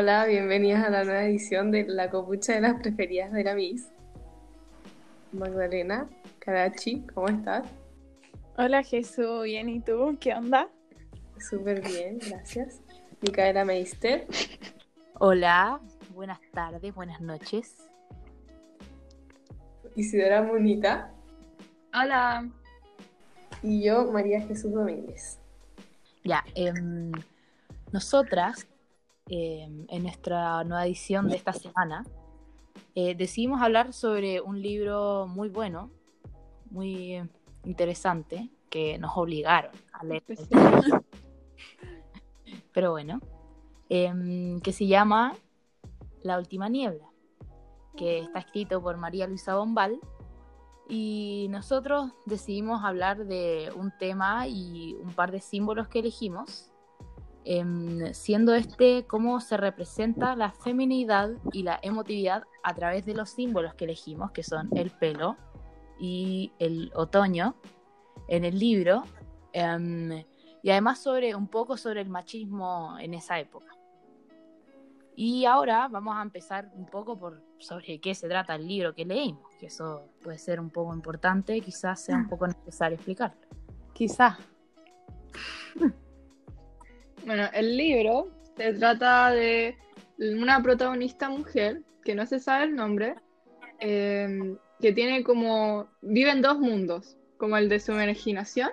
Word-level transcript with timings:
Hola, 0.00 0.26
bienvenidas 0.26 0.86
a 0.86 0.90
la 0.90 1.02
nueva 1.02 1.24
edición 1.24 1.72
de 1.72 1.84
La 1.88 2.08
Copucha 2.08 2.52
de 2.52 2.60
las 2.60 2.80
Preferidas 2.80 3.32
de 3.32 3.42
la 3.42 3.56
Miss. 3.56 3.88
Magdalena, 5.32 6.08
Karachi, 6.38 7.04
¿cómo 7.12 7.26
estás? 7.26 7.68
Hola 8.56 8.84
Jesús, 8.84 9.42
bien, 9.42 9.68
¿y 9.68 9.80
tú? 9.80 10.16
¿Qué 10.20 10.34
onda? 10.34 10.68
Súper 11.40 11.80
bien, 11.80 12.20
gracias. 12.20 12.80
Micaela 13.22 13.64
Meister. 13.64 14.28
Hola, 15.14 15.80
buenas 16.14 16.38
tardes, 16.52 16.94
buenas 16.94 17.20
noches. 17.20 17.74
Isidora 19.96 20.42
Munita. 20.42 21.12
Hola. 21.92 22.48
Y 23.64 23.82
yo, 23.82 24.08
María 24.12 24.42
Jesús 24.42 24.70
Domínguez. 24.70 25.40
Ya, 26.22 26.44
em, 26.54 27.10
nosotras, 27.90 28.64
em, 29.28 29.86
en 29.88 30.02
nuestra 30.02 30.64
nueva 30.64 30.86
edición 30.86 31.28
de 31.28 31.36
esta 31.36 31.52
semana, 31.52 32.04
eh, 32.94 33.14
decidimos 33.14 33.62
hablar 33.62 33.92
sobre 33.92 34.40
un 34.40 34.60
libro 34.60 35.26
muy 35.26 35.48
bueno, 35.48 35.90
muy 36.70 37.22
interesante, 37.64 38.50
que 38.70 38.98
nos 38.98 39.16
obligaron 39.16 39.72
a 39.92 40.04
leer. 40.04 40.24
Pero 42.72 42.90
bueno, 42.92 43.20
em, 43.88 44.60
que 44.60 44.72
se 44.72 44.86
llama 44.86 45.34
La 46.22 46.38
Última 46.38 46.68
Niebla, 46.68 47.08
que 47.96 48.20
está 48.20 48.40
escrito 48.40 48.82
por 48.82 48.96
María 48.96 49.26
Luisa 49.26 49.56
Bombal. 49.56 49.98
Y 50.88 51.48
nosotros 51.50 52.12
decidimos 52.24 52.82
hablar 52.82 53.26
de 53.26 53.70
un 53.76 53.92
tema 53.98 54.48
y 54.48 54.94
un 54.94 55.12
par 55.12 55.30
de 55.32 55.40
símbolos 55.40 55.88
que 55.88 55.98
elegimos, 55.98 56.67
em, 57.50 58.12
siendo 58.12 58.54
este 58.54 59.06
cómo 59.06 59.40
se 59.40 59.56
representa 59.56 60.36
la 60.36 60.52
feminidad 60.52 61.30
y 61.50 61.62
la 61.62 61.78
emotividad 61.80 62.42
a 62.62 62.74
través 62.74 63.06
de 63.06 63.14
los 63.14 63.30
símbolos 63.30 63.72
que 63.72 63.86
elegimos, 63.86 64.32
que 64.32 64.42
son 64.42 64.68
el 64.76 64.90
pelo 64.90 65.38
y 65.98 66.52
el 66.58 66.92
otoño 66.94 67.56
en 68.28 68.44
el 68.44 68.58
libro, 68.58 69.02
em, 69.54 70.24
y 70.62 70.70
además 70.70 70.98
sobre 70.98 71.34
un 71.34 71.48
poco 71.48 71.78
sobre 71.78 72.02
el 72.02 72.10
machismo 72.10 72.98
en 73.00 73.14
esa 73.14 73.40
época. 73.40 73.74
Y 75.16 75.46
ahora 75.46 75.88
vamos 75.88 76.18
a 76.18 76.20
empezar 76.20 76.70
un 76.74 76.84
poco 76.84 77.18
por 77.18 77.42
sobre 77.56 77.98
qué 77.98 78.14
se 78.14 78.28
trata 78.28 78.56
el 78.56 78.68
libro 78.68 78.94
que 78.94 79.06
leímos, 79.06 79.50
que 79.58 79.68
eso 79.68 80.02
puede 80.22 80.36
ser 80.36 80.60
un 80.60 80.68
poco 80.68 80.92
importante, 80.92 81.58
quizás 81.62 81.98
sea 82.04 82.16
un 82.16 82.28
poco 82.28 82.46
necesario 82.46 82.96
explicarlo. 82.96 83.40
Quizás. 83.94 84.36
Bueno, 87.24 87.48
el 87.52 87.76
libro 87.76 88.28
se 88.56 88.72
trata 88.74 89.30
de 89.30 89.76
una 90.18 90.62
protagonista 90.62 91.28
mujer, 91.28 91.82
que 92.04 92.14
no 92.14 92.26
se 92.26 92.40
sabe 92.40 92.64
el 92.64 92.74
nombre, 92.74 93.14
em, 93.80 94.56
que 94.80 94.92
tiene 94.92 95.22
como, 95.22 95.88
vive 96.00 96.30
en 96.30 96.42
dos 96.42 96.58
mundos, 96.58 97.16
como 97.36 97.56
el 97.56 97.68
de 97.68 97.80
su 97.80 97.92
imaginación 97.92 98.70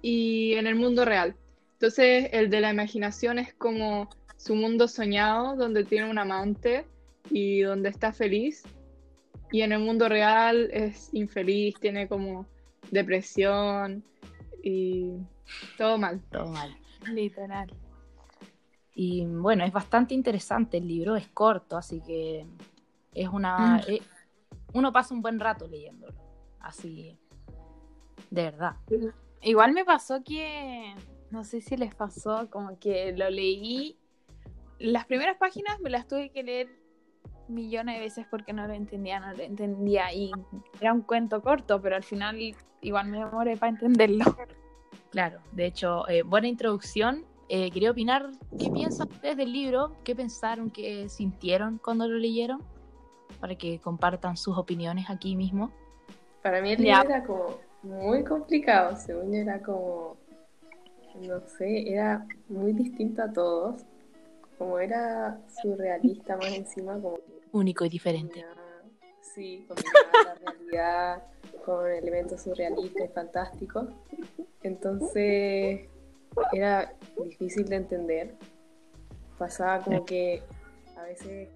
y 0.00 0.54
en 0.54 0.66
el 0.66 0.76
mundo 0.76 1.04
real. 1.04 1.34
Entonces, 1.74 2.28
el 2.32 2.50
de 2.50 2.60
la 2.60 2.70
imaginación 2.70 3.38
es 3.38 3.52
como 3.54 4.08
su 4.36 4.54
mundo 4.54 4.88
soñado, 4.88 5.56
donde 5.56 5.84
tiene 5.84 6.10
un 6.10 6.18
amante 6.18 6.84
y 7.30 7.60
donde 7.62 7.88
está 7.88 8.12
feliz. 8.12 8.62
Y 9.50 9.62
en 9.62 9.72
el 9.72 9.80
mundo 9.80 10.08
real 10.08 10.70
es 10.72 11.10
infeliz, 11.12 11.74
tiene 11.80 12.08
como 12.08 12.46
depresión 12.90 14.02
y 14.62 15.12
todo 15.76 15.98
mal. 15.98 16.20
Todo 16.30 16.46
mal. 16.46 16.81
Literal. 17.06 17.72
Y 18.94 19.24
bueno, 19.26 19.64
es 19.64 19.72
bastante 19.72 20.14
interesante 20.14 20.76
el 20.76 20.86
libro, 20.86 21.16
es 21.16 21.28
corto, 21.28 21.76
así 21.76 22.00
que 22.02 22.46
es 23.14 23.28
una... 23.28 23.78
Mm. 23.78 23.80
eh, 23.88 24.02
uno 24.74 24.92
pasa 24.92 25.14
un 25.14 25.22
buen 25.22 25.38
rato 25.38 25.66
leyéndolo, 25.68 26.14
así, 26.60 27.18
de 28.30 28.42
verdad. 28.44 28.76
Igual 29.42 29.72
me 29.72 29.84
pasó 29.84 30.22
que, 30.24 30.94
no 31.30 31.44
sé 31.44 31.60
si 31.60 31.76
les 31.76 31.94
pasó, 31.94 32.48
como 32.48 32.78
que 32.78 33.12
lo 33.12 33.28
leí, 33.28 33.98
las 34.78 35.04
primeras 35.04 35.36
páginas 35.36 35.78
me 35.80 35.90
las 35.90 36.08
tuve 36.08 36.30
que 36.30 36.42
leer 36.42 36.82
millones 37.48 37.96
de 37.96 38.00
veces 38.00 38.26
porque 38.30 38.52
no 38.52 38.66
lo 38.66 38.72
entendía, 38.72 39.20
no 39.20 39.32
lo 39.32 39.42
entendía 39.42 40.12
y 40.12 40.32
era 40.80 40.92
un 40.92 41.02
cuento 41.02 41.42
corto, 41.42 41.80
pero 41.80 41.96
al 41.96 42.02
final 42.02 42.38
igual 42.80 43.08
me 43.08 43.18
demoré 43.18 43.56
para 43.56 43.70
entenderlo. 43.70 44.24
Claro, 45.12 45.40
de 45.52 45.66
hecho, 45.66 46.08
eh, 46.08 46.22
buena 46.22 46.48
introducción. 46.48 47.26
Eh, 47.50 47.70
quería 47.70 47.90
opinar, 47.90 48.30
¿qué 48.58 48.70
piensan 48.70 49.08
ustedes 49.12 49.36
del 49.36 49.52
libro? 49.52 49.92
¿Qué 50.04 50.16
pensaron, 50.16 50.70
qué 50.70 51.06
sintieron 51.10 51.78
cuando 51.84 52.08
lo 52.08 52.16
leyeron? 52.16 52.62
Para 53.38 53.54
que 53.54 53.78
compartan 53.78 54.38
sus 54.38 54.56
opiniones 54.56 55.10
aquí 55.10 55.36
mismo. 55.36 55.70
Para 56.42 56.62
mí 56.62 56.72
el 56.72 56.78
Ya. 56.82 57.00
libro 57.02 57.14
era 57.14 57.24
como 57.24 57.58
muy 57.82 58.24
complicado, 58.24 58.96
según 58.96 59.32
yo 59.32 59.38
era 59.40 59.60
como, 59.60 60.16
no 61.20 61.40
sé, 61.46 61.92
era 61.92 62.26
muy 62.48 62.72
distinto 62.72 63.22
a 63.22 63.30
todos. 63.30 63.82
Como 64.56 64.78
era 64.78 65.38
surrealista 65.62 66.36
más 66.38 66.52
encima, 66.52 66.94
como 66.94 67.18
Único 67.52 67.84
y 67.84 67.90
diferente. 67.90 68.42
sí, 69.20 69.66
combinaba 69.68 70.24
la 70.24 70.34
realidad 70.36 71.22
con 71.64 71.90
elementos 71.90 72.42
surrealistas 72.42 73.10
y 73.10 73.12
fantásticos. 73.12 73.88
Entonces 74.62 75.88
era 76.52 76.92
difícil 77.22 77.68
de 77.68 77.76
entender. 77.76 78.34
Pasaba 79.38 79.82
como 79.82 80.04
que 80.04 80.42
a 80.96 81.02
veces 81.02 81.48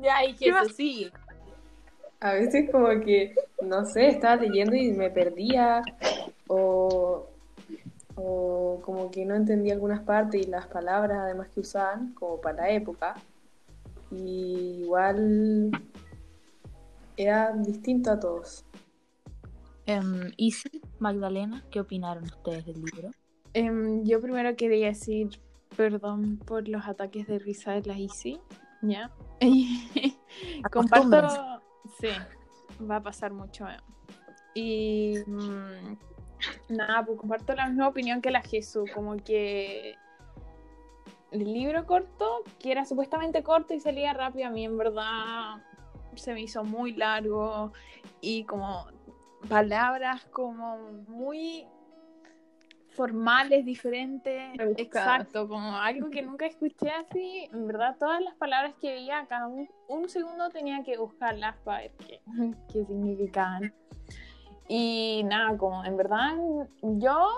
Ya, 0.00 0.24
y 0.24 0.34
¿Qué 0.34 0.52
más? 0.52 0.74
sí. 0.74 1.10
A 2.20 2.32
veces 2.34 2.70
como 2.70 2.88
que, 3.00 3.34
no 3.62 3.84
sé, 3.84 4.08
estaba 4.08 4.36
leyendo 4.36 4.74
y 4.74 4.92
me 4.92 5.10
perdía 5.10 5.82
o, 6.46 7.28
o 8.14 8.80
como 8.82 9.10
que 9.10 9.24
no 9.26 9.34
entendía 9.34 9.74
algunas 9.74 10.00
partes 10.00 10.46
y 10.46 10.48
las 10.48 10.66
palabras 10.66 11.18
además 11.18 11.48
que 11.54 11.60
usaban 11.60 12.14
como 12.14 12.40
para 12.40 12.62
la 12.62 12.70
época. 12.70 13.14
Y 14.16 14.82
igual 14.82 15.70
era 17.16 17.52
distinto 17.52 18.10
a 18.10 18.20
todos. 18.20 18.64
Em, 19.86 20.32
Isi, 20.36 20.80
Magdalena, 20.98 21.64
¿qué 21.70 21.80
opinaron 21.80 22.24
ustedes 22.24 22.64
del 22.66 22.82
libro? 22.82 23.10
Em, 23.52 24.04
yo 24.04 24.20
primero 24.20 24.56
quería 24.56 24.88
decir 24.88 25.40
perdón 25.76 26.38
por 26.38 26.68
los 26.68 26.86
ataques 26.86 27.26
de 27.26 27.38
risa 27.38 27.72
de 27.72 27.82
la 27.82 27.98
Isi, 27.98 28.40
¿ya? 28.82 29.10
Comparto, 30.72 31.28
sí, 32.00 32.08
va 32.88 32.96
a 32.96 33.02
pasar 33.02 33.32
mucho. 33.32 33.66
eh. 33.68 33.76
Y 34.54 35.14
mm, 35.26 35.98
nada, 36.68 37.04
pues 37.04 37.18
comparto 37.18 37.54
la 37.54 37.66
misma 37.68 37.88
opinión 37.88 38.22
que 38.22 38.30
la 38.30 38.40
Jesús, 38.40 38.88
como 38.94 39.16
que 39.16 39.96
el 41.34 41.52
libro 41.52 41.84
corto, 41.84 42.44
que 42.60 42.70
era 42.70 42.84
supuestamente 42.84 43.42
corto 43.42 43.74
y 43.74 43.80
salía 43.80 44.12
rápido, 44.12 44.46
a 44.46 44.50
mí 44.50 44.64
en 44.64 44.78
verdad 44.78 45.56
se 46.14 46.32
me 46.32 46.42
hizo 46.42 46.62
muy 46.62 46.92
largo 46.94 47.72
y 48.20 48.44
como 48.44 48.86
palabras 49.48 50.24
como 50.26 50.78
muy 51.08 51.66
formales, 52.90 53.64
diferentes, 53.64 54.56
Rebuscadas. 54.56 55.22
exacto, 55.22 55.48
como 55.48 55.76
algo 55.76 56.08
que 56.10 56.22
nunca 56.22 56.46
escuché 56.46 56.90
así, 56.90 57.48
en 57.52 57.66
verdad 57.66 57.96
todas 57.98 58.22
las 58.22 58.36
palabras 58.36 58.74
que 58.80 58.92
veía, 58.92 59.26
cada 59.28 59.48
un, 59.48 59.68
un 59.88 60.08
segundo 60.08 60.48
tenía 60.50 60.84
que 60.84 60.96
buscarlas 60.96 61.56
para 61.64 61.78
ver 61.78 61.92
qué, 62.06 62.20
qué 62.72 62.84
significaban. 62.84 63.74
Y 64.68 65.22
nada, 65.24 65.58
como 65.58 65.84
en 65.84 65.96
verdad 65.96 66.36
yo 66.82 67.28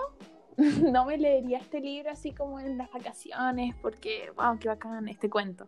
no 0.91 1.05
me 1.05 1.17
leería 1.17 1.59
este 1.59 1.79
libro 1.79 2.11
así 2.11 2.31
como 2.31 2.59
en 2.59 2.77
las 2.77 2.91
vacaciones 2.91 3.75
porque, 3.81 4.31
wow, 4.35 4.57
qué 4.59 4.67
bacán 4.67 5.07
este 5.07 5.29
cuento. 5.29 5.67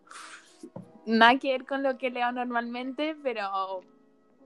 Nada 1.06 1.38
que 1.38 1.52
ver 1.52 1.64
con 1.64 1.82
lo 1.82 1.96
que 1.96 2.10
leo 2.10 2.30
normalmente, 2.32 3.16
pero 3.22 3.80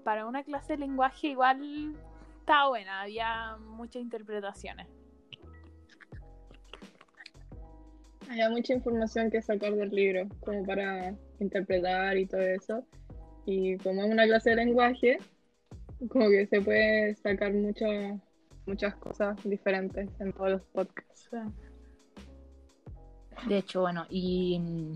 para 0.05 0.27
una 0.27 0.45
clase 0.45 0.75
de 0.75 0.81
lenguaje 0.81 1.29
igual 1.29 1.95
estaba 2.41 2.69
buena, 2.69 3.03
había 3.03 3.57
muchas 3.57 4.03
interpretaciones. 4.03 4.87
Hay 8.29 8.51
mucha 8.51 8.75
información 8.75 9.31
que 9.31 9.41
sacar 9.41 9.75
del 9.75 9.91
libro, 9.91 10.29
como 10.41 10.65
para 10.65 11.15
interpretar 11.41 12.17
y 12.17 12.27
todo 12.27 12.41
eso. 12.41 12.85
Y 13.47 13.77
como 13.79 14.03
es 14.03 14.11
una 14.11 14.25
clase 14.25 14.51
de 14.51 14.57
lenguaje, 14.57 15.19
como 16.09 16.29
que 16.29 16.47
se 16.47 16.61
puede 16.61 17.15
sacar 17.17 17.53
muchas 17.53 18.21
muchas 18.67 18.95
cosas 18.97 19.37
diferentes 19.45 20.09
en 20.21 20.33
todos 20.33 20.51
los 20.51 20.63
podcasts. 20.63 21.31
De 23.47 23.59
hecho, 23.59 23.83
bueno, 23.83 24.07
y 24.09 24.59
mm, 24.59 24.93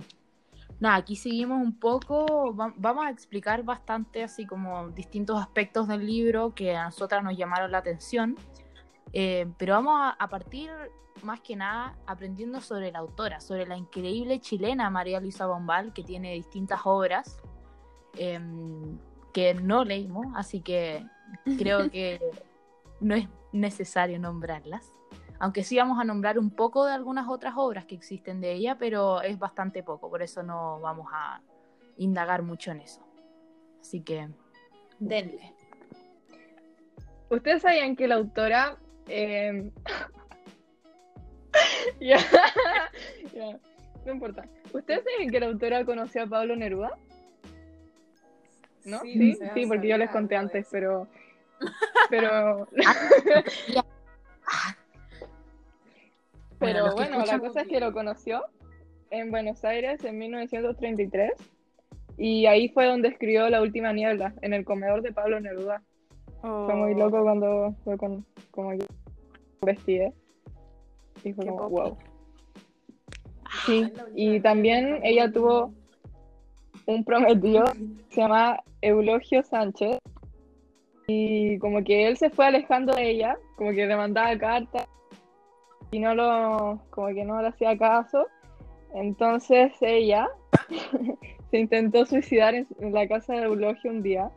nada, 0.80 0.96
aquí 0.96 1.16
seguimos 1.16 1.60
un 1.60 1.78
poco, 1.78 2.54
va- 2.54 2.72
vamos 2.76 3.06
a 3.06 3.10
explicar 3.10 3.62
bastante 3.62 4.22
así 4.22 4.46
como 4.46 4.88
distintos 4.90 5.40
aspectos 5.40 5.88
del 5.88 6.06
libro 6.06 6.54
que 6.54 6.74
a 6.76 6.84
nosotras 6.84 7.22
nos 7.22 7.36
llamaron 7.36 7.72
la 7.72 7.78
atención. 7.78 8.36
Eh, 9.12 9.46
pero 9.58 9.74
vamos 9.74 9.94
a, 9.96 10.10
a 10.10 10.28
partir 10.28 10.70
más 11.22 11.40
que 11.40 11.56
nada 11.56 11.96
aprendiendo 12.06 12.60
sobre 12.60 12.92
la 12.92 13.00
autora, 13.00 13.40
sobre 13.40 13.66
la 13.66 13.76
increíble 13.76 14.38
chilena 14.40 14.88
María 14.88 15.18
Luisa 15.20 15.46
Bombal, 15.46 15.92
que 15.92 16.04
tiene 16.04 16.34
distintas 16.34 16.80
obras 16.84 17.38
em, 18.16 18.98
que 19.32 19.54
no 19.54 19.84
leímos, 19.84 20.26
así 20.36 20.60
que 20.60 21.04
creo 21.58 21.90
que 21.90 22.20
no 23.00 23.14
es 23.16 23.26
necesario 23.52 24.18
nombrarlas. 24.18 24.92
Aunque 25.40 25.62
sí 25.62 25.76
vamos 25.76 26.00
a 26.00 26.04
nombrar 26.04 26.38
un 26.38 26.50
poco 26.50 26.84
de 26.84 26.92
algunas 26.92 27.28
otras 27.28 27.54
obras 27.56 27.84
que 27.84 27.94
existen 27.94 28.40
de 28.40 28.52
ella, 28.52 28.76
pero 28.78 29.22
es 29.22 29.38
bastante 29.38 29.82
poco, 29.82 30.10
por 30.10 30.22
eso 30.22 30.42
no 30.42 30.80
vamos 30.80 31.08
a 31.12 31.40
indagar 31.96 32.42
mucho 32.42 32.72
en 32.72 32.80
eso. 32.80 33.00
Así 33.80 34.00
que 34.00 34.28
denle. 34.98 35.54
¿Ustedes 37.30 37.62
sabían 37.62 37.94
que 37.94 38.08
la 38.08 38.16
autora... 38.16 38.78
eh, 39.06 39.70
ya, 42.00 42.18
ya, 43.32 43.58
no 44.04 44.12
importa. 44.12 44.44
¿Ustedes 44.72 45.04
saben 45.04 45.30
que 45.30 45.40
la 45.40 45.46
autora 45.46 45.84
conoció 45.84 46.22
a 46.22 46.26
Pablo 46.26 46.56
Neruda? 46.56 46.98
¿No? 48.84 49.00
Sí, 49.00 49.36
Sí, 49.54 49.66
porque 49.66 49.88
yo 49.88 49.98
les 49.98 50.10
conté 50.10 50.36
antes, 50.36 50.72
eso. 50.72 51.06
Pero... 52.10 52.66
Pero... 53.22 53.82
Bueno, 56.60 56.80
Pero 56.82 56.94
bueno, 56.96 57.24
la 57.24 57.38
cosa 57.38 57.60
es 57.60 57.68
que 57.68 57.78
lo 57.78 57.92
conoció 57.92 58.44
en 59.10 59.30
Buenos 59.30 59.64
Aires 59.64 60.04
en 60.04 60.18
1933 60.18 61.32
y 62.16 62.46
ahí 62.46 62.68
fue 62.68 62.86
donde 62.86 63.08
escribió 63.08 63.48
La 63.48 63.62
Última 63.62 63.92
Niebla, 63.92 64.34
en 64.42 64.52
el 64.52 64.64
comedor 64.64 65.02
de 65.02 65.12
Pablo 65.12 65.38
Neruda. 65.38 65.82
Fue 66.40 66.74
muy 66.74 66.94
Oh. 66.94 66.98
loco 66.98 67.22
cuando 67.22 67.74
fue 67.84 67.96
con, 67.96 68.24
como 68.50 68.74
yo 68.74 68.84
investigué. 69.62 70.12
Y 71.22 71.32
fue 71.32 71.44
Qué 71.44 71.50
como, 71.50 71.68
wow. 71.68 71.98
Sí, 73.64 73.92
y 74.14 74.40
también 74.40 75.00
ella 75.04 75.30
tuvo 75.30 75.72
un 76.86 77.04
prometido 77.04 77.64
que 77.64 78.14
se 78.14 78.20
llama 78.20 78.62
Eulogio 78.82 79.42
Sánchez. 79.42 79.98
Y 81.08 81.58
como 81.58 81.82
que 81.82 82.06
él 82.06 82.16
se 82.18 82.28
fue 82.28 82.46
alejando 82.46 82.94
de 82.94 83.10
ella, 83.10 83.38
como 83.56 83.70
que 83.70 83.86
le 83.86 83.96
mandaba 83.96 84.36
cartas 84.38 84.86
y 85.90 86.00
no 86.00 86.14
lo, 86.14 86.80
como 86.90 87.08
que 87.08 87.24
no 87.24 87.40
le 87.40 87.48
hacía 87.48 87.76
caso. 87.78 88.26
Entonces 88.94 89.72
ella 89.80 90.28
se 91.50 91.58
intentó 91.58 92.04
suicidar 92.04 92.54
en, 92.54 92.66
la 92.92 93.08
casa 93.08 93.34
de 93.34 93.44
Eulogio 93.44 93.90
un 93.90 94.02
día, 94.02 94.30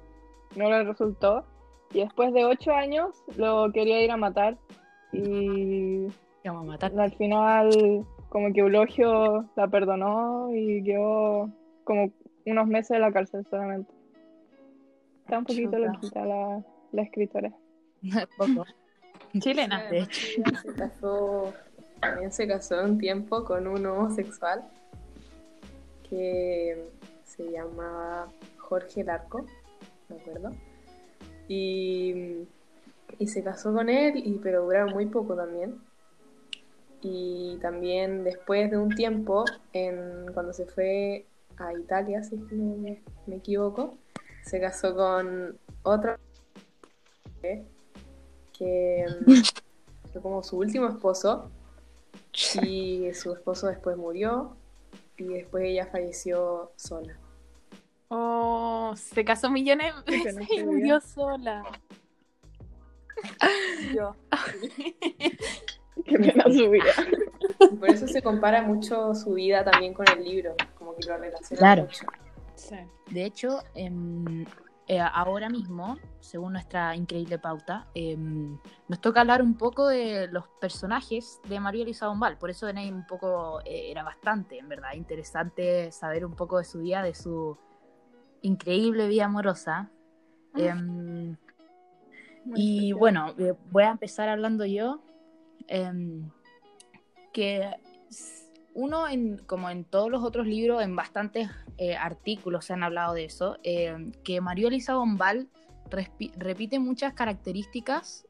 no 0.55 0.69
le 0.69 0.83
resultó. 0.83 1.45
Y 1.93 1.99
después 1.99 2.33
de 2.33 2.45
ocho 2.45 2.71
años 2.71 3.21
lo 3.35 3.69
quería 3.73 4.01
ir 4.01 4.11
a 4.11 4.17
matar. 4.17 4.57
Y 5.11 6.07
Vamos 6.45 6.63
a 6.63 6.71
matar. 6.71 6.97
al 6.97 7.11
final 7.11 8.05
como 8.29 8.53
que 8.53 8.61
Eulogio 8.61 9.45
la 9.57 9.67
perdonó 9.67 10.49
y 10.55 10.81
quedó 10.83 11.49
como 11.83 12.11
unos 12.45 12.67
meses 12.67 12.91
en 12.91 13.01
la 13.01 13.11
cárcel 13.11 13.45
solamente. 13.49 14.00
Está 15.31 15.39
un 15.39 15.45
poquito 15.45 15.77
Chuta. 15.77 15.93
loquita 15.93 16.25
la, 16.25 16.61
la 16.91 17.01
escritora. 17.03 17.53
Poco. 18.37 18.65
Chilena. 19.39 19.89
de 19.89 19.99
hecho. 19.99 20.27
Ella 20.45 20.59
se 20.61 20.73
casó, 20.73 21.53
también 22.01 22.31
se 22.33 22.47
casó 22.49 22.83
un 22.83 22.97
tiempo 22.97 23.45
con 23.45 23.65
un 23.65 23.85
homosexual 23.85 24.67
que 26.09 26.85
se 27.23 27.49
llamaba 27.49 28.27
Jorge 28.57 29.05
Larco, 29.05 29.45
me 30.09 30.17
acuerdo. 30.17 30.51
Y, 31.47 32.45
y 33.17 33.27
se 33.27 33.41
casó 33.41 33.73
con 33.73 33.87
él, 33.87 34.17
y, 34.17 34.33
pero 34.43 34.63
duraron 34.63 34.91
muy 34.91 35.05
poco 35.05 35.33
también. 35.33 35.79
Y 37.01 37.57
también 37.61 38.25
después 38.25 38.69
de 38.69 38.77
un 38.77 38.89
tiempo, 38.89 39.45
en, 39.71 40.29
cuando 40.33 40.51
se 40.51 40.65
fue 40.65 41.25
a 41.55 41.71
Italia, 41.71 42.21
si 42.21 42.35
es 42.35 42.43
que 42.49 42.55
no 42.55 42.75
me, 42.75 43.01
me 43.27 43.37
equivoco, 43.37 43.97
se 44.43 44.59
casó 44.59 44.95
con 44.95 45.57
otro 45.83 46.17
que 47.41 49.05
mm, 49.25 49.31
fue 50.11 50.21
como 50.21 50.43
su 50.43 50.57
último 50.57 50.87
esposo 50.87 51.49
y 52.61 53.13
su 53.13 53.33
esposo 53.33 53.67
después 53.67 53.97
murió 53.97 54.55
y 55.17 55.25
después 55.25 55.63
ella 55.65 55.87
falleció 55.87 56.71
sola. 56.75 57.17
Oh, 58.09 58.93
se 58.95 59.23
casó 59.23 59.49
millones 59.49 59.93
de 60.05 60.11
veces 60.11 60.35
pena 60.35 60.47
y 60.51 60.63
murió 60.63 60.99
sola. 61.01 61.63
Yo. 63.95 64.15
Qué 66.05 66.17
pena 66.17 66.43
su 66.45 66.69
vida. 66.69 66.93
Por 67.79 67.89
eso 67.89 68.07
se 68.07 68.21
compara 68.21 68.61
mucho 68.63 69.13
su 69.13 69.33
vida 69.33 69.63
también 69.63 69.93
con 69.93 70.05
el 70.09 70.23
libro, 70.23 70.55
como 70.77 70.95
que 70.95 71.05
lo 71.07 71.17
relaciona 71.17 71.59
Claro. 71.59 71.83
mucho. 71.83 72.05
Sí. 72.61 72.75
De 73.09 73.25
hecho, 73.25 73.63
em, 73.73 74.45
eh, 74.87 74.99
ahora 74.99 75.49
mismo, 75.49 75.97
según 76.19 76.53
nuestra 76.53 76.95
increíble 76.95 77.39
pauta, 77.39 77.87
em, 77.95 78.57
nos 78.87 79.01
toca 79.01 79.21
hablar 79.21 79.41
un 79.41 79.55
poco 79.55 79.87
de 79.87 80.27
los 80.27 80.47
personajes 80.59 81.39
de 81.47 81.59
María 81.59 81.83
Luisa 81.83 82.07
Bombal. 82.07 82.37
Por 82.37 82.49
eso 82.49 82.67
era 82.67 82.81
un 82.81 83.05
poco, 83.07 83.61
eh, 83.65 83.89
era 83.89 84.03
bastante, 84.03 84.59
en 84.59 84.69
verdad, 84.69 84.93
interesante 84.93 85.91
saber 85.91 86.25
un 86.25 86.35
poco 86.35 86.57
de 86.57 86.65
su 86.65 86.79
vida, 86.79 87.01
de 87.03 87.15
su 87.15 87.57
increíble 88.41 89.07
vida 89.07 89.25
amorosa. 89.25 89.89
Em, 90.55 91.35
y 92.55 92.91
bueno, 92.91 93.33
eh, 93.37 93.53
voy 93.71 93.83
a 93.83 93.91
empezar 93.91 94.29
hablando 94.29 94.65
yo. 94.65 95.01
que 97.33 97.71
uno, 98.73 99.07
en, 99.07 99.37
como 99.39 99.69
en 99.69 99.83
todos 99.83 100.09
los 100.09 100.23
otros 100.23 100.47
libros, 100.47 100.81
en 100.81 100.95
bastantes 100.95 101.49
eh, 101.77 101.95
artículos 101.95 102.65
se 102.65 102.73
han 102.73 102.83
hablado 102.83 103.13
de 103.13 103.25
eso, 103.25 103.57
eh, 103.63 104.11
que 104.23 104.41
María 104.41 104.67
Elisa 104.67 104.95
Bombal 104.95 105.49
repite 105.89 106.79
muchas 106.79 107.13
características 107.13 108.25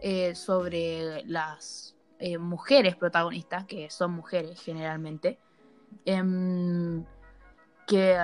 eh, 0.00 0.34
sobre 0.34 1.24
las 1.24 1.94
mujeres 2.38 2.96
protagonistas, 2.96 3.64
que 3.64 3.90
son 3.90 4.12
mujeres 4.12 4.60
generalmente, 4.60 5.38
em, 6.04 7.04
que 7.86 8.16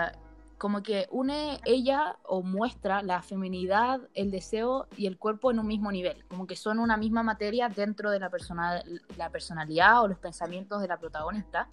como 0.62 0.80
que 0.80 1.08
une 1.10 1.58
ella 1.64 2.16
o 2.22 2.40
muestra 2.40 3.02
la 3.02 3.20
feminidad, 3.20 4.00
el 4.14 4.30
deseo 4.30 4.86
y 4.96 5.08
el 5.08 5.18
cuerpo 5.18 5.50
en 5.50 5.58
un 5.58 5.66
mismo 5.66 5.90
nivel, 5.90 6.24
como 6.28 6.46
que 6.46 6.54
son 6.54 6.78
una 6.78 6.96
misma 6.96 7.24
materia 7.24 7.68
dentro 7.68 8.12
de 8.12 8.20
la, 8.20 8.30
persona, 8.30 8.80
la 9.16 9.28
personalidad 9.30 10.04
o 10.04 10.06
los 10.06 10.20
pensamientos 10.20 10.80
de 10.80 10.86
la 10.86 10.98
protagonista. 10.98 11.68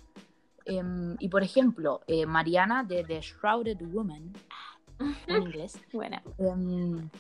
Em, 0.66 1.16
y 1.20 1.30
por 1.30 1.44
ejemplo, 1.44 2.02
eh, 2.08 2.26
Mariana 2.26 2.84
de 2.84 3.04
The 3.04 3.22
Shrouded 3.22 3.78
Woman, 3.80 4.34
en 5.28 5.44
inglés, 5.44 5.80
Buena. 5.94 6.24
em, 6.40 7.12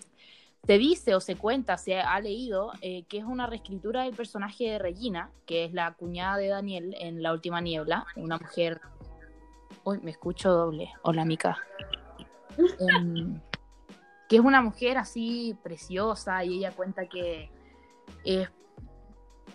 se 0.65 0.77
dice 0.79 1.13
o 1.13 1.19
se 1.19 1.35
cuenta, 1.35 1.77
se 1.77 1.99
ha 1.99 2.19
leído, 2.19 2.71
eh, 2.81 3.03
que 3.03 3.19
es 3.19 3.25
una 3.25 3.45
reescritura 3.45 4.05
del 4.05 4.15
personaje 4.15 4.71
de 4.71 4.79
Regina, 4.79 5.29
que 5.45 5.65
es 5.65 5.73
la 5.73 5.93
cuñada 5.93 6.37
de 6.37 6.47
Daniel 6.47 6.95
en 6.99 7.21
La 7.21 7.31
Última 7.31 7.61
Niebla, 7.61 8.07
una 8.15 8.39
mujer... 8.39 8.81
Uy, 9.83 9.99
me 10.01 10.11
escucho 10.11 10.51
doble. 10.51 10.91
Hola, 11.03 11.25
Mica. 11.25 11.57
Em, 12.79 13.39
que 14.27 14.35
es 14.35 14.41
una 14.41 14.61
mujer 14.61 14.97
así 14.97 15.55
preciosa 15.63 16.43
y 16.43 16.57
ella 16.57 16.71
cuenta 16.71 17.07
que 17.07 17.49
es 18.23 18.49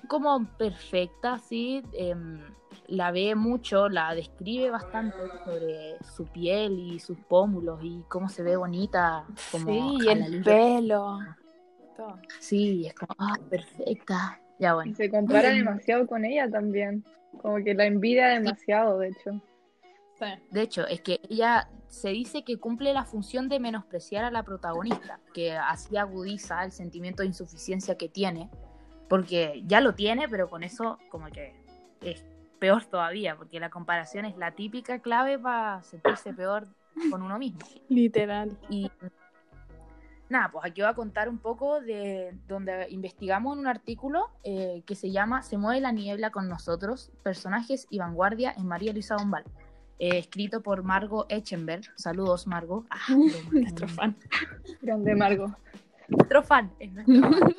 como 0.08 0.44
perfecta, 0.58 1.34
así. 1.34 1.82
em, 1.92 2.40
la 2.88 3.12
ve 3.12 3.34
mucho, 3.34 3.88
la 3.88 4.14
describe 4.14 4.70
bastante 4.70 5.16
sobre 5.44 5.96
su 6.16 6.26
piel 6.26 6.78
y 6.78 6.98
sus 6.98 7.16
pómulos 7.18 7.80
y 7.82 8.02
cómo 8.08 8.28
se 8.28 8.42
ve 8.42 8.56
bonita. 8.56 9.24
Como 9.52 9.66
Sí, 9.66 9.98
y 10.02 10.08
el 10.08 10.42
pelo. 10.42 11.18
Todo. 11.96 12.18
Sí, 12.40 12.86
es 12.86 12.94
como, 12.94 13.14
ah, 13.18 13.34
perfecta. 13.48 14.40
Ya 14.58 14.70
Y 14.70 14.74
bueno. 14.74 14.94
se 14.96 15.10
compara 15.10 15.50
demasiado 15.50 16.06
con 16.06 16.24
ella 16.24 16.50
también. 16.50 17.04
Como 17.40 17.56
que 17.56 17.74
la 17.74 17.86
envidia 17.86 18.28
demasiado, 18.28 18.98
de 18.98 19.08
hecho. 19.08 19.40
Sí. 20.18 20.26
De 20.50 20.62
hecho, 20.62 20.86
es 20.86 21.00
que 21.00 21.20
ella 21.28 21.68
se 21.88 22.08
dice 22.10 22.44
que 22.44 22.58
cumple 22.58 22.92
la 22.92 23.04
función 23.04 23.48
de 23.48 23.60
menospreciar 23.60 24.24
a 24.24 24.30
la 24.30 24.42
protagonista, 24.42 25.20
que 25.32 25.52
así 25.52 25.96
agudiza 25.96 26.64
el 26.64 26.72
sentimiento 26.72 27.22
de 27.22 27.28
insuficiencia 27.28 27.96
que 27.96 28.08
tiene, 28.08 28.50
porque 29.08 29.62
ya 29.66 29.80
lo 29.80 29.94
tiene, 29.94 30.28
pero 30.28 30.48
con 30.48 30.62
eso 30.62 30.98
como 31.10 31.26
que 31.26 31.54
es 32.00 32.24
peor 32.58 32.84
todavía, 32.84 33.36
porque 33.36 33.60
la 33.60 33.70
comparación 33.70 34.24
es 34.24 34.36
la 34.36 34.52
típica 34.52 34.98
clave 35.00 35.38
para 35.38 35.82
sentirse 35.82 36.32
peor 36.32 36.66
con 37.10 37.22
uno 37.22 37.38
mismo. 37.38 37.60
Literal. 37.88 38.56
Y 38.68 38.90
nada, 40.28 40.50
pues 40.50 40.64
aquí 40.64 40.80
voy 40.80 40.90
a 40.90 40.94
contar 40.94 41.28
un 41.28 41.38
poco 41.38 41.80
de 41.80 42.36
donde 42.48 42.88
investigamos 42.90 43.54
en 43.54 43.60
un 43.60 43.66
artículo 43.66 44.30
eh, 44.42 44.82
que 44.86 44.94
se 44.94 45.10
llama 45.10 45.42
Se 45.42 45.58
mueve 45.58 45.80
la 45.80 45.92
niebla 45.92 46.30
con 46.30 46.48
nosotros, 46.48 47.12
personajes 47.22 47.86
y 47.90 47.98
vanguardia 47.98 48.52
en 48.56 48.66
María 48.66 48.92
Luisa 48.92 49.16
Bombal, 49.16 49.44
eh, 49.98 50.18
escrito 50.18 50.62
por 50.62 50.82
Margot 50.82 51.26
Echenberg. 51.28 51.84
Saludos, 51.96 52.46
Margot. 52.46 52.86
Ah, 52.90 52.98
Nuestro 53.52 53.88
fan. 53.88 54.16
Grande 54.82 55.14
Margo. 55.14 55.54
nuestro 56.08 56.42
fan, 56.42 56.72
es 56.78 56.92
nuestro 56.92 57.32
fan. 57.32 57.54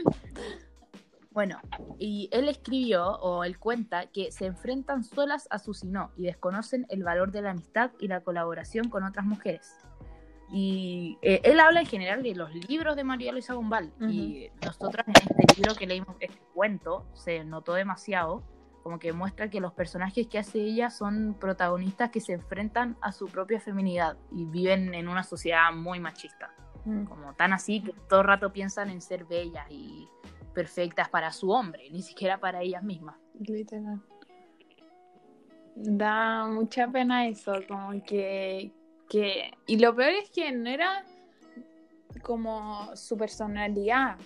Bueno, 1.31 1.59
y 1.99 2.29
él 2.31 2.47
escribió 2.47 3.05
o 3.17 3.43
él 3.43 3.59
cuenta 3.59 4.05
que 4.07 4.31
se 4.31 4.45
enfrentan 4.45 5.03
solas 5.03 5.49
a 5.51 5.59
su 5.59 5.73
sino 5.73 6.11
y 6.15 6.23
desconocen 6.23 6.85
el 6.87 7.03
valor 7.03 7.33
de 7.33 7.41
la 7.41 7.51
amistad 7.51 7.91
y 7.99 8.07
la 8.07 8.21
colaboración 8.21 8.87
con 8.89 9.03
otras 9.03 9.25
mujeres. 9.25 9.75
Y 10.49 11.17
eh, 11.21 11.41
él 11.43 11.59
habla 11.59 11.81
en 11.81 11.87
general 11.87 12.23
de 12.23 12.35
los 12.35 12.53
libros 12.69 12.95
de 12.95 13.03
María 13.03 13.33
Luisa 13.33 13.53
Bombal. 13.53 13.91
Y 13.99 14.49
nosotros 14.63 15.05
en 15.07 15.13
este 15.39 15.55
libro 15.57 15.75
que 15.75 15.87
leímos, 15.87 16.15
este 16.21 16.39
cuento, 16.53 17.05
se 17.13 17.43
notó 17.43 17.73
demasiado, 17.73 18.41
como 18.85 18.99
que 18.99 19.13
muestra 19.13 19.49
que 19.49 19.59
los 19.59 19.73
personajes 19.73 20.27
que 20.27 20.37
hace 20.37 20.59
ella 20.61 20.91
son 20.91 21.35
protagonistas 21.39 22.11
que 22.11 22.21
se 22.21 22.33
enfrentan 22.33 22.95
a 23.01 23.11
su 23.11 23.25
propia 23.25 23.59
feminidad 23.59 24.15
y 24.31 24.45
viven 24.45 24.93
en 24.93 25.07
una 25.07 25.23
sociedad 25.23 25.73
muy 25.73 25.99
machista. 25.99 26.53
Mm. 26.85 27.05
Como 27.05 27.33
tan 27.33 27.51
así 27.51 27.81
que 27.81 27.95
todo 28.07 28.21
el 28.21 28.27
rato 28.27 28.53
piensan 28.53 28.91
en 28.91 29.01
ser 29.01 29.25
bellas 29.25 29.65
y 29.71 30.07
perfectas 30.53 31.09
para 31.09 31.31
su 31.31 31.49
hombre, 31.49 31.89
ni 31.89 32.03
siquiera 32.03 32.39
para 32.39 32.61
ellas 32.61 32.83
mismas. 32.83 33.15
Literal. 33.39 34.03
Da 35.75 36.45
mucha 36.45 36.87
pena 36.87 37.27
eso, 37.27 37.53
como 37.67 38.03
que, 38.03 38.71
que... 39.09 39.51
Y 39.65 39.79
lo 39.79 39.95
peor 39.95 40.11
es 40.11 40.29
que 40.29 40.51
no 40.51 40.69
era 40.69 41.03
como 42.21 42.95
su 42.95 43.17
personalidad, 43.17 44.19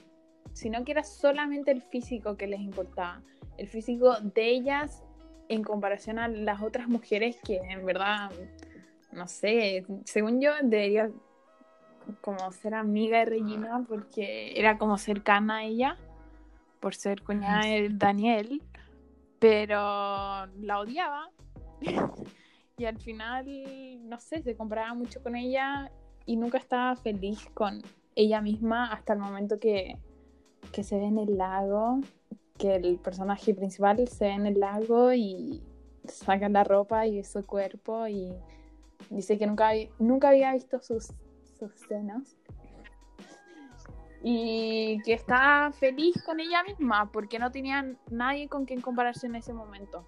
sino 0.51 0.83
que 0.83 0.91
era 0.91 1.03
solamente 1.05 1.71
el 1.71 1.81
físico 1.81 2.35
que 2.35 2.47
les 2.47 2.59
importaba. 2.59 3.21
El 3.59 3.67
físico 3.67 4.15
de 4.21 4.49
ellas 4.49 5.03
en 5.49 5.63
comparación 5.63 6.17
a 6.17 6.29
las 6.29 6.61
otras 6.61 6.87
mujeres 6.87 7.37
que 7.43 7.57
en 7.57 7.85
verdad, 7.85 8.31
no 9.11 9.27
sé, 9.27 9.85
según 10.05 10.39
yo 10.39 10.51
debería 10.63 11.11
como 12.21 12.51
ser 12.53 12.73
amiga 12.73 13.19
de 13.19 13.25
Regina 13.25 13.83
porque 13.87 14.53
era 14.55 14.77
como 14.77 14.97
cercana 14.97 15.57
a 15.57 15.63
ella 15.63 15.97
por 16.79 16.95
ser 16.95 17.21
cuñada 17.21 17.65
de 17.65 17.89
Daniel, 17.91 18.61
pero 19.39 19.77
la 20.45 20.79
odiaba. 20.79 21.29
Y 22.77 22.85
al 22.85 22.97
final, 22.97 23.45
no 24.07 24.17
sé, 24.21 24.41
se 24.41 24.55
comparaba 24.55 24.93
mucho 24.93 25.21
con 25.21 25.35
ella 25.35 25.91
y 26.25 26.37
nunca 26.37 26.57
estaba 26.57 26.95
feliz 26.95 27.45
con 27.53 27.81
ella 28.15 28.39
misma 28.39 28.93
hasta 28.93 29.11
el 29.11 29.19
momento 29.19 29.59
que, 29.59 29.97
que 30.71 30.85
se 30.85 30.97
ve 30.97 31.07
en 31.07 31.17
el 31.17 31.37
lago, 31.37 31.99
que 32.59 32.75
el 32.75 32.99
personaje 32.99 33.55
principal 33.55 34.07
se 34.07 34.25
ve 34.25 34.31
en 34.31 34.45
el 34.45 34.59
lago 34.59 35.11
y 35.13 35.63
saca 36.05 36.47
la 36.49 36.63
ropa 36.63 37.07
y 37.07 37.23
su 37.23 37.43
cuerpo 37.45 38.05
y 38.07 38.31
dice 39.09 39.37
que 39.39 39.47
nunca, 39.47 39.69
había- 39.69 39.89
nunca 39.97 40.29
había 40.29 40.53
visto 40.53 40.79
sus, 40.81 41.07
sus 41.57 41.71
senos 41.87 42.35
y 44.21 45.01
que 45.05 45.13
está 45.13 45.71
feliz 45.71 46.21
con 46.25 46.39
ella 46.39 46.61
misma 46.63 47.09
porque 47.11 47.39
no 47.39 47.51
tenía 47.51 47.85
nadie 48.11 48.49
con 48.49 48.65
quien 48.65 48.81
compararse 48.81 49.27
en 49.27 49.35
ese 49.35 49.53
momento. 49.53 50.05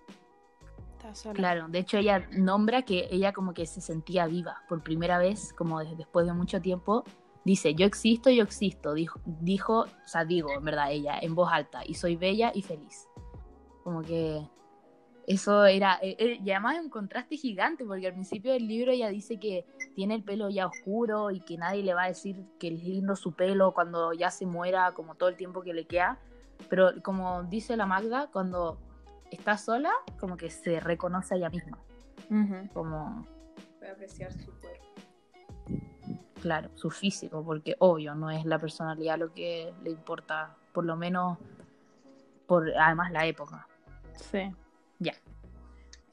Claro, 1.34 1.68
de 1.70 1.80
hecho 1.80 1.98
ella 1.98 2.28
nombra 2.32 2.82
que 2.84 3.08
ella 3.10 3.32
como 3.32 3.54
que 3.54 3.66
se 3.66 3.80
sentía 3.82 4.28
viva 4.28 4.62
por 4.68 4.84
primera 4.84 5.18
vez, 5.18 5.54
como 5.54 5.80
des- 5.80 5.98
después 5.98 6.26
de 6.28 6.34
mucho 6.34 6.62
tiempo. 6.62 7.04
Dice, 7.44 7.74
yo 7.74 7.86
existo, 7.86 8.30
yo 8.30 8.44
existo, 8.44 8.94
dijo, 8.94 9.20
dijo, 9.26 9.82
o 9.82 10.08
sea, 10.08 10.26
digo, 10.26 10.52
en 10.52 10.64
verdad, 10.64 10.92
ella, 10.92 11.18
en 11.20 11.34
voz 11.34 11.52
alta, 11.52 11.82
y 11.86 11.96
soy 11.96 12.16
bella 12.16 12.52
y 12.54 12.62
feliz. 12.62 13.08
Como 13.84 14.04
que 14.04 14.48
eso 15.26 15.66
era, 15.66 15.98
eh, 16.02 16.16
eh, 16.20 16.40
y 16.44 16.52
además 16.52 16.78
es 16.78 16.84
un 16.84 16.90
contraste 16.90 17.38
gigante, 17.38 17.86
porque 17.86 18.08
al 18.08 18.14
principio 18.14 18.54
del 18.54 18.68
libro 18.68 18.92
ella 18.92 19.10
dice 19.10 19.40
que 19.40 19.66
tiene 19.96 20.16
el 20.16 20.24
pelo 20.24 20.50
ya 20.50 20.68
oscuro 20.68 21.32
y 21.32 21.42
que 21.42 21.58
nadie 21.58 21.84
le 21.84 21.94
va 21.94 22.04
a 22.04 22.08
decir 22.08 22.44
que 22.60 22.68
es 22.68 22.84
lindo 22.84 23.16
su 23.16 23.34
pelo 23.34 23.74
cuando 23.74 24.14
ya 24.14 24.30
se 24.30 24.46
muera, 24.46 24.92
como 24.94 25.16
todo 25.16 25.30
el 25.30 25.36
tiempo 25.36 25.62
que 25.62 25.74
le 25.74 25.86
queda. 25.86 26.20
Pero 26.70 27.02
como 27.02 27.44
dice 27.44 27.76
la 27.76 27.88
Magda, 27.88 28.30
cuando 28.32 28.78
está 29.32 29.58
sola, 29.58 29.92
como 30.20 30.38
que 30.38 30.50
se 30.50 30.80
reconoce 30.80 31.34
a 31.34 31.38
ella 31.38 31.50
misma. 31.50 31.80
Como, 32.74 33.26
Puede 33.80 33.92
apreciar 33.92 34.32
su. 34.32 34.52
Claro, 36.42 36.70
su 36.76 36.90
físico, 36.90 37.44
porque 37.44 37.76
obvio, 37.80 38.16
no 38.16 38.30
es 38.30 38.46
la 38.46 38.60
personalidad 38.60 39.18
lo 39.18 39.34
que 39.34 39.74
le 39.84 39.92
importa, 39.92 40.56
por 40.74 40.84
lo 40.84 40.98
menos 40.98 41.38
por 42.48 42.70
además 42.78 43.12
la 43.12 43.26
época. 43.26 43.68
Sí. 44.16 44.52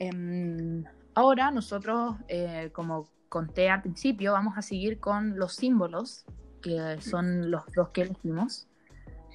Em, 0.01 0.85
ahora 1.15 1.51
nosotros, 1.51 2.15
eh, 2.29 2.71
como 2.73 3.09
conté 3.29 3.69
al 3.69 3.83
principio, 3.83 4.33
vamos 4.33 4.57
a 4.57 4.63
seguir 4.63 5.01
con 5.01 5.37
los 5.39 5.55
símbolos, 5.55 6.25
que 6.63 7.01
son 7.01 7.51
los 7.51 7.63
dos 7.75 7.89
que 7.89 8.03
elegimos. 8.03 8.69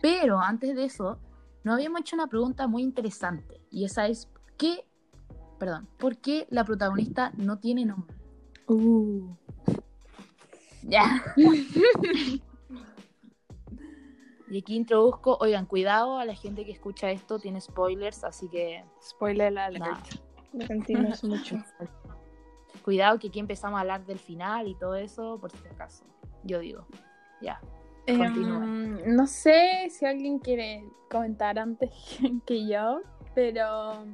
Pero 0.01 0.39
antes 0.39 0.75
de 0.75 0.85
eso, 0.85 1.19
nos 1.63 1.75
habíamos 1.75 2.01
hecho 2.01 2.15
una 2.15 2.27
pregunta 2.27 2.67
muy 2.67 2.83
interesante, 2.83 3.62
y 3.69 3.83
esa 3.85 4.07
es, 4.07 4.29
¿qué, 4.57 4.85
perdón, 5.59 5.88
por 5.97 6.17
qué 6.17 6.47
la 6.50 6.63
protagonista 6.63 7.31
no 7.35 7.59
tiene 7.59 7.85
nombre? 7.85 8.15
Uh. 8.67 9.35
Ya. 10.85 11.23
y 14.49 14.59
aquí 14.59 14.75
introduzco, 14.75 15.37
oigan, 15.39 15.65
cuidado 15.65 16.17
a 16.17 16.25
la 16.25 16.35
gente 16.35 16.65
que 16.65 16.71
escucha 16.71 17.09
esto, 17.11 17.39
tiene 17.39 17.61
spoilers, 17.61 18.23
así 18.23 18.49
que 18.49 18.83
Spoiler 19.01 19.57
alert. 19.57 20.05
sentimos 20.67 21.23
mucho. 21.23 21.57
Cuidado 22.83 23.17
que 23.19 23.29
aquí 23.29 23.39
empezamos 23.39 23.77
a 23.77 23.81
hablar 23.81 24.05
del 24.05 24.19
final 24.19 24.67
y 24.67 24.75
todo 24.75 24.95
eso, 24.95 25.37
por 25.39 25.51
si 25.51 25.67
acaso. 25.67 26.05
Yo 26.43 26.59
digo, 26.59 26.85
ya. 27.41 27.61
Continúa. 28.05 28.63
Em, 28.65 29.15
no 29.15 29.25
sé 29.27 29.87
si 29.89 30.05
alguien 30.05 30.39
quiere 30.39 30.83
comentar 31.09 31.57
antes 31.57 31.91
que 32.45 32.67
yo, 32.67 33.01
pero 33.33 34.05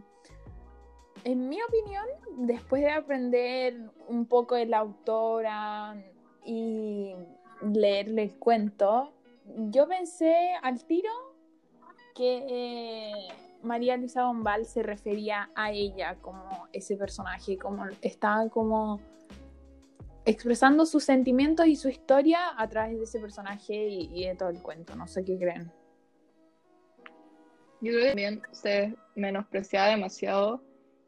en 1.24 1.50
mi 1.50 1.58
opinión, 1.62 2.06
después 2.38 2.84
de 2.84 2.92
aprender 2.92 3.90
un 4.08 4.26
poco 4.26 4.56
de 4.56 4.68
la 4.68 4.80
autora 4.80 5.96
y 6.46 7.14
leerle 7.62 8.24
el 8.24 8.36
cuento, 8.40 9.14
yo 9.70 9.88
pensé 9.88 10.52
al 10.62 10.84
tiro 10.86 11.12
que 12.16 12.46
eh, 12.50 13.14
María 13.64 13.98
Luisa 13.98 14.26
Bombal 14.26 14.66
se 14.66 14.84
refería 14.84 15.50
a 15.56 15.72
ella 15.72 16.16
como 16.22 16.68
ese 16.74 16.96
personaje, 16.96 17.58
como 17.58 17.86
estaba 18.02 18.50
como 18.50 19.00
expresando 20.26 20.86
sus 20.86 21.04
sentimientos 21.04 21.68
y 21.68 21.76
su 21.76 21.90
historia 21.90 22.40
a 22.58 22.68
través 22.68 22.98
de 22.98 23.04
ese 23.04 23.20
personaje 23.20 23.88
y, 23.88 24.10
y 24.14 24.28
de 24.28 24.36
todo 24.36 24.50
el 24.50 24.62
cuento. 24.62 24.96
No 24.96 25.08
sé 25.08 25.24
qué 25.24 25.38
creen. 25.38 25.72
Yo 27.82 27.94
creo 27.94 28.02
que 28.02 28.08
también 28.10 28.42
se 28.52 28.94
menospreciaba 29.16 29.88
demasiado 29.88 30.62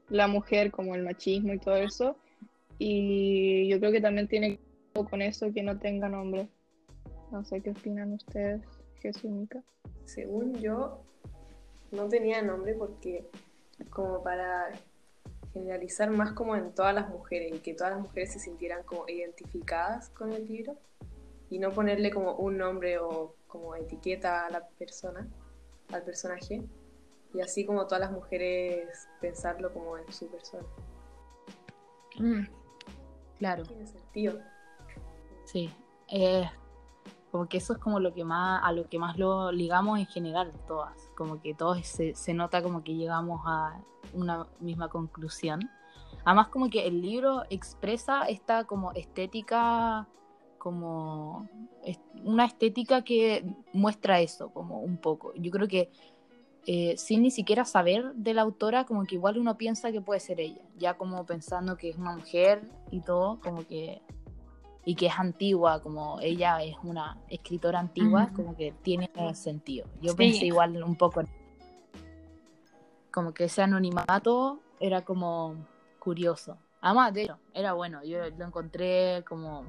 la 0.09 0.27
mujer, 0.27 0.71
como 0.71 0.95
el 0.95 1.03
machismo 1.03 1.53
y 1.53 1.59
todo 1.59 1.75
eso. 1.75 2.17
Y 2.77 3.69
yo 3.69 3.79
creo 3.79 3.91
que 3.91 4.01
también 4.01 4.27
tiene 4.27 4.57
que 4.57 4.70
con 4.93 5.21
eso 5.21 5.51
que 5.53 5.63
no 5.63 5.77
tenga 5.79 6.09
nombre. 6.09 6.47
No 7.31 7.43
sé 7.43 7.61
qué 7.61 7.71
opinan 7.71 8.13
ustedes, 8.13 8.61
Jesús 8.95 9.31
Mica. 9.31 9.63
Según 10.05 10.53
yo, 10.55 11.03
no 11.91 12.07
tenía 12.07 12.41
nombre 12.41 12.73
porque 12.73 13.25
como 13.89 14.21
para 14.21 14.69
generalizar 15.53 16.09
más 16.11 16.33
como 16.33 16.55
en 16.55 16.73
todas 16.73 16.93
las 16.93 17.09
mujeres 17.09 17.53
y 17.53 17.59
que 17.59 17.73
todas 17.73 17.93
las 17.93 18.01
mujeres 18.01 18.33
se 18.33 18.39
sintieran 18.39 18.83
como 18.83 19.07
identificadas 19.07 20.09
con 20.09 20.31
el 20.31 20.47
libro 20.47 20.77
y 21.49 21.59
no 21.59 21.71
ponerle 21.71 22.11
como 22.11 22.35
un 22.35 22.57
nombre 22.57 22.99
o 22.99 23.35
como 23.47 23.75
etiqueta 23.75 24.45
a 24.45 24.49
la 24.49 24.67
persona, 24.67 25.27
al 25.91 26.03
personaje 26.03 26.63
y 27.33 27.41
así 27.41 27.65
como 27.65 27.85
todas 27.85 28.01
las 28.01 28.11
mujeres 28.11 29.07
pensarlo 29.19 29.73
como 29.73 29.97
en 29.97 30.11
su 30.11 30.29
persona. 30.29 30.65
Claro, 33.39 33.63
Tiene 33.63 33.87
sentido. 33.87 34.39
Sí. 35.51 35.69
Eh, 36.07 36.49
como 37.31 37.47
que 37.47 37.57
eso 37.57 37.73
es 37.73 37.79
como 37.79 37.99
lo 37.99 38.13
que 38.13 38.25
más, 38.25 38.61
a 38.63 38.71
lo 38.73 38.89
que 38.89 38.99
más 38.99 39.17
lo 39.17 39.51
ligamos 39.51 39.99
en 39.99 40.05
general 40.05 40.51
todas. 40.67 41.09
Como 41.15 41.41
que 41.41 41.53
todos 41.53 41.85
se, 41.87 42.13
se 42.13 42.33
nota 42.33 42.61
como 42.61 42.83
que 42.83 42.93
llegamos 42.95 43.41
a 43.45 43.79
una 44.13 44.47
misma 44.59 44.89
conclusión. 44.89 45.69
Además 46.25 46.49
como 46.49 46.69
que 46.69 46.85
el 46.85 47.01
libro 47.01 47.43
expresa 47.49 48.23
esta 48.25 48.65
como 48.65 48.91
estética, 48.91 50.07
como 50.57 51.47
es- 51.83 51.99
una 52.25 52.45
estética 52.45 53.01
que 53.03 53.45
muestra 53.73 54.19
eso, 54.19 54.49
como 54.49 54.79
un 54.81 54.97
poco. 54.97 55.33
Yo 55.35 55.51
creo 55.51 55.67
que 55.67 55.89
eh, 56.67 56.95
sin 56.97 57.23
ni 57.23 57.31
siquiera 57.31 57.65
saber 57.65 58.13
de 58.13 58.35
la 58.35 58.43
autora, 58.43 58.85
como 58.85 59.05
que 59.05 59.15
igual 59.15 59.39
uno 59.39 59.57
piensa 59.57 59.91
que 59.91 59.99
puede 60.01 60.19
ser 60.19 60.39
ella, 60.39 60.61
ya 60.77 60.95
como 60.95 61.25
pensando 61.25 61.75
que 61.75 61.89
es 61.89 61.97
una 61.97 62.15
mujer 62.15 62.69
y 62.91 63.01
todo, 63.01 63.39
como 63.41 63.65
que 63.65 64.01
y 64.83 64.95
que 64.95 65.07
es 65.07 65.19
antigua, 65.19 65.81
como 65.81 66.19
ella 66.21 66.63
es 66.63 66.75
una 66.83 67.17
escritora 67.29 67.79
antigua, 67.79 68.29
como 68.35 68.55
que 68.55 68.73
tiene 68.81 69.09
sentido. 69.35 69.87
Yo 70.01 70.11
Sí. 70.11 70.17
pensé 70.17 70.45
igual 70.47 70.81
un 70.83 70.95
poco, 70.95 71.21
en- 71.21 71.29
como 73.11 73.33
que 73.33 73.45
ese 73.45 73.61
anonimato 73.61 74.59
era 74.79 75.01
como 75.03 75.55
curioso. 75.99 76.57
Además, 76.81 77.13
de 77.13 77.23
hecho, 77.23 77.37
era 77.53 77.73
bueno, 77.73 78.03
yo 78.03 78.27
lo 78.31 78.45
encontré 78.45 79.23
como 79.27 79.65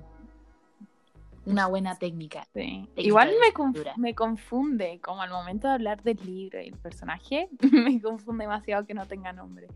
una 1.45 1.67
buena 1.67 1.97
técnica. 1.97 2.45
Sí. 2.55 2.89
Técnica 2.95 3.03
Igual 3.03 3.33
me, 3.41 3.53
conf- 3.53 3.97
me 3.97 4.15
confunde, 4.15 5.01
como 5.03 5.21
al 5.23 5.31
momento 5.31 5.67
de 5.69 5.75
hablar 5.75 6.03
del 6.03 6.19
libro 6.25 6.61
y 6.63 6.69
el 6.69 6.79
personaje, 6.79 7.49
me 7.99 8.01
confunde 8.01 8.45
demasiado 8.45 8.87
que 8.87 8.95
no 8.95 9.07
tenga 9.07 9.33
nombre. 9.33 9.67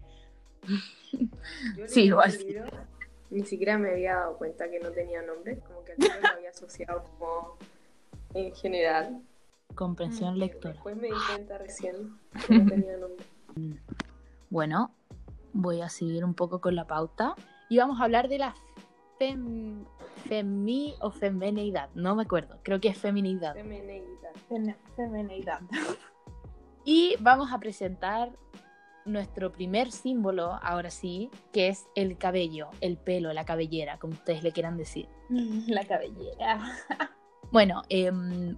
Yo 1.76 1.87
Sí, 1.88 2.05
igual 2.05 2.33
Ni 3.30 3.45
siquiera 3.45 3.76
me 3.78 3.90
había 3.90 4.14
dado 4.16 4.37
cuenta 4.38 4.71
que 4.71 4.78
no 4.78 4.90
tenía 4.90 5.23
nombre, 5.23 5.59
como 5.61 5.83
que 5.85 5.92
al 5.92 6.23
lo 6.23 6.28
había 6.28 6.50
asociado 6.50 7.02
como 7.04 7.56
en 8.35 8.54
general. 8.54 9.23
Comprensión 9.75 10.38
lectora. 10.38 10.75
Después 10.75 10.97
me 10.97 11.09
di 11.09 11.14
cuenta 11.33 11.59
recién 11.59 12.18
que 12.47 12.59
no 12.59 12.71
tenía 12.71 12.97
nombre. 12.99 13.26
Bueno, 14.49 14.92
voy 15.52 15.80
a 15.83 15.88
seguir 15.88 16.25
un 16.25 16.35
poco 16.35 16.61
con 16.61 16.76
la 16.76 16.87
pauta 16.87 17.35
y 17.68 17.78
vamos 17.78 18.00
a 18.00 18.04
hablar 18.04 18.28
de 18.28 18.38
la 18.38 18.54
fem, 19.18 19.85
femi 20.28 20.95
o 21.00 21.11
femenidad. 21.11 21.90
No 21.95 22.14
me 22.14 22.23
acuerdo, 22.23 22.59
creo 22.62 22.80
que 22.80 22.88
es 22.88 22.99
feminidad. 22.99 23.54
Femenidad. 23.54 24.06
Fem- 24.49 24.76
Femenidad. 24.95 25.61
Y 26.85 27.16
vamos 27.21 27.52
a 27.52 27.59
presentar 27.59 28.30
nuestro 29.07 29.53
primer 29.53 29.93
símbolo, 29.93 30.59
ahora 30.63 30.91
sí, 30.91 31.31
que 31.53 31.69
es 31.69 31.87
el 31.95 32.19
cabello, 32.19 32.69
el 32.81 32.97
pelo, 32.97 33.33
la 33.33 33.45
cabellera, 33.45 33.99
como 33.99 34.15
ustedes 34.15 34.43
le 34.43 34.53
quieran 34.53 34.77
decir. 34.77 35.09
La 35.67 35.85
cabellera. 35.85 36.61
Bueno, 37.53 37.83
em, 37.89 38.57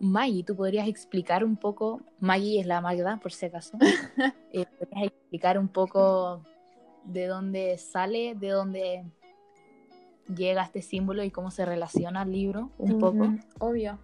Maggie, 0.00 0.44
¿tú 0.44 0.56
podrías 0.56 0.88
explicar 0.88 1.44
un 1.44 1.58
poco? 1.58 2.00
Maggie 2.20 2.58
es 2.58 2.66
la 2.66 2.80
Magda, 2.80 3.18
por 3.18 3.32
si 3.32 3.46
acaso. 3.46 3.78
Eh, 4.50 4.64
¿Podrías 4.78 5.08
explicar 5.08 5.58
un 5.58 5.68
poco 5.68 6.42
de 7.04 7.26
dónde 7.26 7.76
sale, 7.76 8.34
de 8.34 8.48
dónde 8.48 9.04
llega 10.34 10.62
este 10.62 10.80
símbolo 10.80 11.22
y 11.22 11.30
cómo 11.30 11.50
se 11.50 11.66
relaciona 11.66 12.22
al 12.22 12.32
libro? 12.32 12.70
Un 12.78 12.98
poco. 12.98 13.34
Obvio. 13.58 13.98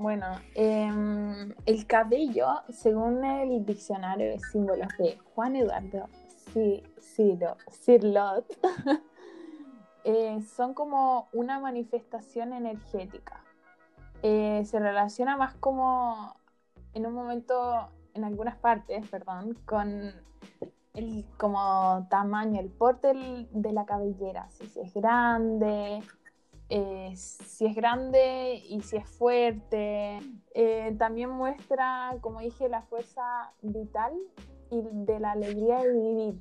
Bueno, 0.00 0.24
em, 0.54 1.52
el 1.66 1.86
cabello, 1.86 2.46
según 2.70 3.22
el 3.22 3.66
diccionario 3.66 4.30
de 4.30 4.38
símbolos 4.38 4.88
de 4.96 5.18
Juan 5.34 5.56
Eduardo 5.56 6.08
Ci- 6.54 6.82
Ciro- 7.02 7.56
eh, 10.04 10.40
son 10.40 10.72
como 10.72 11.28
una 11.34 11.60
manifestación 11.60 12.54
energética. 12.54 13.44
Eh, 14.22 14.62
se 14.64 14.78
relaciona 14.78 15.36
más 15.36 15.54
como 15.56 16.34
en 16.94 17.04
un 17.04 17.12
momento, 17.12 17.90
en 18.14 18.24
algunas 18.24 18.56
partes, 18.56 19.06
perdón, 19.10 19.52
con 19.66 20.14
el 20.94 21.26
como 21.36 22.06
tamaño, 22.08 22.58
el 22.58 22.70
porte 22.70 23.12
de 23.50 23.72
la 23.74 23.84
cabellera, 23.84 24.48
si 24.48 24.64
es 24.80 24.94
grande, 24.94 26.02
eh, 26.72 27.12
si 27.16 27.66
es 27.66 27.74
grande 27.74 28.62
y 28.68 28.80
si 28.82 28.96
es 28.96 29.08
fuerte. 29.08 30.20
Eh, 30.54 30.94
también 30.98 31.28
muestra, 31.30 32.16
como 32.20 32.40
dije, 32.40 32.68
la 32.68 32.82
fuerza 32.82 33.52
vital 33.60 34.12
y 34.70 34.80
de 34.80 35.18
la 35.18 35.32
alegría 35.32 35.78
de 35.78 35.92
vivir. 35.92 36.40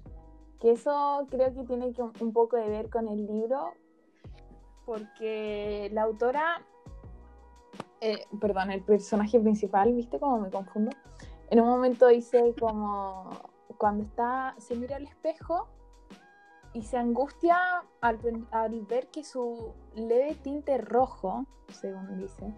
Que 0.60 0.72
eso 0.72 1.26
creo 1.32 1.54
que 1.54 1.64
tiene 1.64 1.94
que 1.94 2.04
un 2.04 2.32
poco 2.32 2.58
de 2.58 2.70
ver 2.70 2.90
con 2.92 3.08
el 3.08 3.26
libro, 3.26 3.74
porque 4.86 5.90
la 5.94 6.04
autora, 6.04 6.62
eh, 8.02 8.26
perdón, 8.40 8.70
el 8.70 8.84
personaje 8.84 9.40
principal, 9.40 9.94
¿viste 9.94 10.20
cómo 10.20 10.40
me 10.40 10.52
confundo? 10.52 10.92
En 11.50 11.60
un 11.60 11.68
momento 11.68 12.08
dice 12.08 12.54
como 12.60 13.32
cuando 13.78 14.04
está, 14.04 14.54
se 14.60 14.76
mira 14.76 14.98
al 14.98 15.06
espejo 15.06 15.70
y 16.80 16.84
se 16.84 16.98
angustia 16.98 17.84
al, 18.00 18.20
al 18.52 18.82
ver 18.86 19.08
que 19.08 19.26
su 19.26 19.74
leve 19.96 20.36
tinte 20.36 20.78
rojo, 20.78 21.46
según 21.68 22.18
dice, 22.18 22.54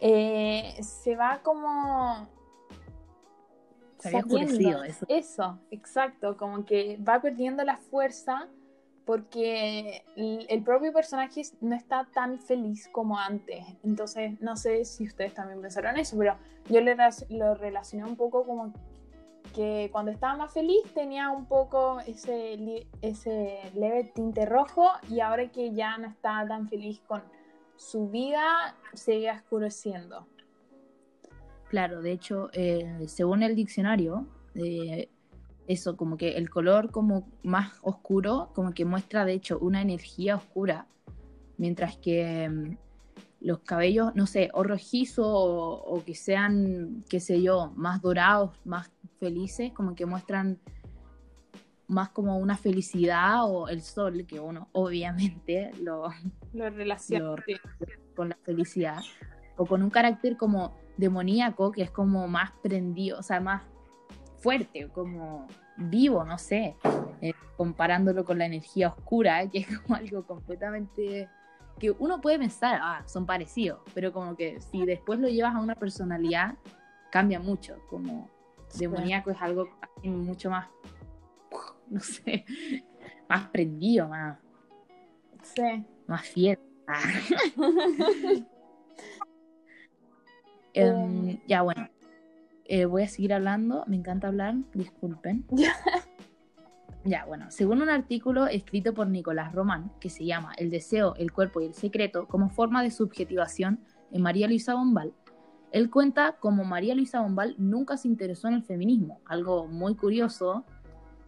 eh, 0.00 0.74
se 0.82 1.14
va 1.14 1.40
como... 1.42 2.26
Se 3.98 4.08
había 4.08 4.20
oscurecido 4.20 4.82
eso. 4.82 5.06
Eso, 5.08 5.58
exacto, 5.70 6.36
como 6.36 6.64
que 6.64 6.98
va 7.08 7.22
perdiendo 7.22 7.62
la 7.62 7.76
fuerza 7.76 8.48
porque 9.04 10.04
el 10.16 10.62
propio 10.64 10.92
personaje 10.92 11.42
no 11.60 11.76
está 11.76 12.08
tan 12.12 12.40
feliz 12.40 12.88
como 12.90 13.16
antes. 13.16 13.64
Entonces, 13.84 14.40
no 14.40 14.56
sé 14.56 14.84
si 14.84 15.04
ustedes 15.04 15.34
también 15.34 15.60
pensaron 15.60 15.96
eso, 15.98 16.16
pero 16.18 16.36
yo 16.68 16.80
lo 17.28 17.54
relacioné 17.54 18.04
un 18.04 18.16
poco 18.16 18.44
como 18.44 18.72
que 19.52 19.88
cuando 19.92 20.10
estaba 20.10 20.36
más 20.36 20.52
feliz 20.52 20.82
tenía 20.94 21.30
un 21.30 21.46
poco 21.46 22.00
ese, 22.00 22.86
ese 23.00 23.60
leve 23.74 24.10
tinte 24.14 24.46
rojo 24.46 24.90
y 25.08 25.20
ahora 25.20 25.50
que 25.50 25.72
ya 25.72 25.98
no 25.98 26.08
está 26.08 26.46
tan 26.48 26.68
feliz 26.68 27.00
con 27.06 27.22
su 27.76 28.08
vida, 28.08 28.74
sigue 28.94 29.30
oscureciendo. 29.30 30.26
Claro, 31.68 32.02
de 32.02 32.12
hecho, 32.12 32.50
eh, 32.52 33.04
según 33.06 33.42
el 33.42 33.56
diccionario, 33.56 34.26
eh, 34.54 35.08
eso, 35.66 35.96
como 35.96 36.16
que 36.16 36.36
el 36.36 36.50
color 36.50 36.90
como 36.90 37.28
más 37.42 37.78
oscuro, 37.82 38.50
como 38.54 38.72
que 38.72 38.84
muestra 38.84 39.24
de 39.24 39.32
hecho 39.32 39.58
una 39.58 39.80
energía 39.80 40.36
oscura, 40.36 40.86
mientras 41.56 41.96
que 41.96 42.48
mm, 42.48 42.76
los 43.44 43.60
cabellos, 43.60 44.14
no 44.14 44.26
sé, 44.26 44.50
o 44.54 44.62
rojizo 44.62 45.26
o, 45.26 45.74
o 45.96 46.04
que 46.04 46.14
sean, 46.14 47.04
qué 47.08 47.20
sé 47.20 47.42
yo, 47.42 47.72
más 47.76 48.00
dorados, 48.00 48.52
más 48.64 48.90
felices, 49.18 49.72
como 49.72 49.94
que 49.94 50.06
muestran 50.06 50.58
más 51.88 52.08
como 52.10 52.38
una 52.38 52.56
felicidad 52.56 53.44
o 53.44 53.68
el 53.68 53.82
sol, 53.82 54.24
que 54.26 54.40
uno 54.40 54.68
obviamente 54.72 55.72
lo, 55.80 56.08
Lo 56.52 56.70
relaciona. 56.70 57.24
Lo- 57.24 57.36
con 58.14 58.28
la 58.28 58.36
felicidad, 58.42 59.00
o 59.56 59.64
con 59.64 59.82
un 59.82 59.88
carácter 59.88 60.36
como 60.36 60.74
demoníaco, 60.98 61.72
que 61.72 61.82
es 61.82 61.90
como 61.90 62.28
más 62.28 62.50
prendido, 62.62 63.18
o 63.18 63.22
sea, 63.22 63.40
más 63.40 63.62
fuerte, 64.38 64.88
como 64.88 65.46
vivo, 65.78 66.22
no 66.24 66.36
sé, 66.36 66.76
eh, 67.22 67.32
comparándolo 67.56 68.24
con 68.24 68.38
la 68.38 68.44
energía 68.46 68.88
oscura, 68.88 69.48
que 69.48 69.58
es 69.60 69.78
como 69.78 69.96
algo 69.96 70.26
completamente 70.26 71.28
que 71.82 71.90
uno 71.90 72.20
puede 72.20 72.38
pensar, 72.38 72.78
ah, 72.80 73.02
son 73.06 73.26
parecidos, 73.26 73.80
pero 73.92 74.12
como 74.12 74.36
que 74.36 74.60
si 74.60 74.86
después 74.86 75.18
lo 75.18 75.26
llevas 75.26 75.56
a 75.56 75.58
una 75.58 75.74
personalidad, 75.74 76.54
cambia 77.10 77.40
mucho, 77.40 77.76
como 77.90 78.30
demoníaco 78.78 79.32
es 79.32 79.42
algo 79.42 79.68
así 79.80 80.08
mucho 80.08 80.48
más, 80.48 80.68
no 81.90 81.98
sé, 81.98 82.44
más 83.28 83.48
prendido, 83.48 84.06
más, 84.08 84.38
Sí. 85.42 85.84
más 86.06 86.22
fiel. 86.22 86.60
Ah. 86.86 87.02
Em, 90.74 91.38
ya, 91.46 91.62
bueno. 91.62 91.88
Eh, 92.64 92.86
voy 92.86 93.02
a 93.02 93.08
seguir 93.08 93.34
hablando. 93.34 93.84
Me 93.86 93.96
encanta 93.96 94.28
hablar. 94.28 94.54
Disculpen. 94.72 95.44
Ya. 97.04 97.24
Bueno. 97.24 97.46
Según 97.50 97.82
un 97.82 97.90
artículo 97.90 98.46
escrito 98.46 98.94
por 98.94 99.08
Nicolás 99.08 99.52
Román, 99.52 99.92
que 100.00 100.10
se 100.10 100.24
llama 100.24 100.52
El 100.56 100.70
deseo, 100.70 101.14
el 101.16 101.32
cuerpo 101.32 101.60
y 101.60 101.66
el 101.66 101.74
secreto 101.74 102.26
como 102.26 102.48
forma 102.48 102.82
de 102.82 102.90
subjetivación 102.90 103.80
en 104.12 104.22
María 104.22 104.46
Luisa 104.46 104.74
Bombal, 104.74 105.12
él 105.72 105.90
cuenta 105.90 106.36
cómo 106.38 106.64
María 106.64 106.94
Luisa 106.94 107.22
Bombal 107.22 107.54
nunca 107.58 107.96
se 107.96 108.06
interesó 108.06 108.48
en 108.48 108.54
el 108.54 108.62
feminismo, 108.62 109.20
algo 109.24 109.66
muy 109.66 109.94
curioso, 109.94 110.64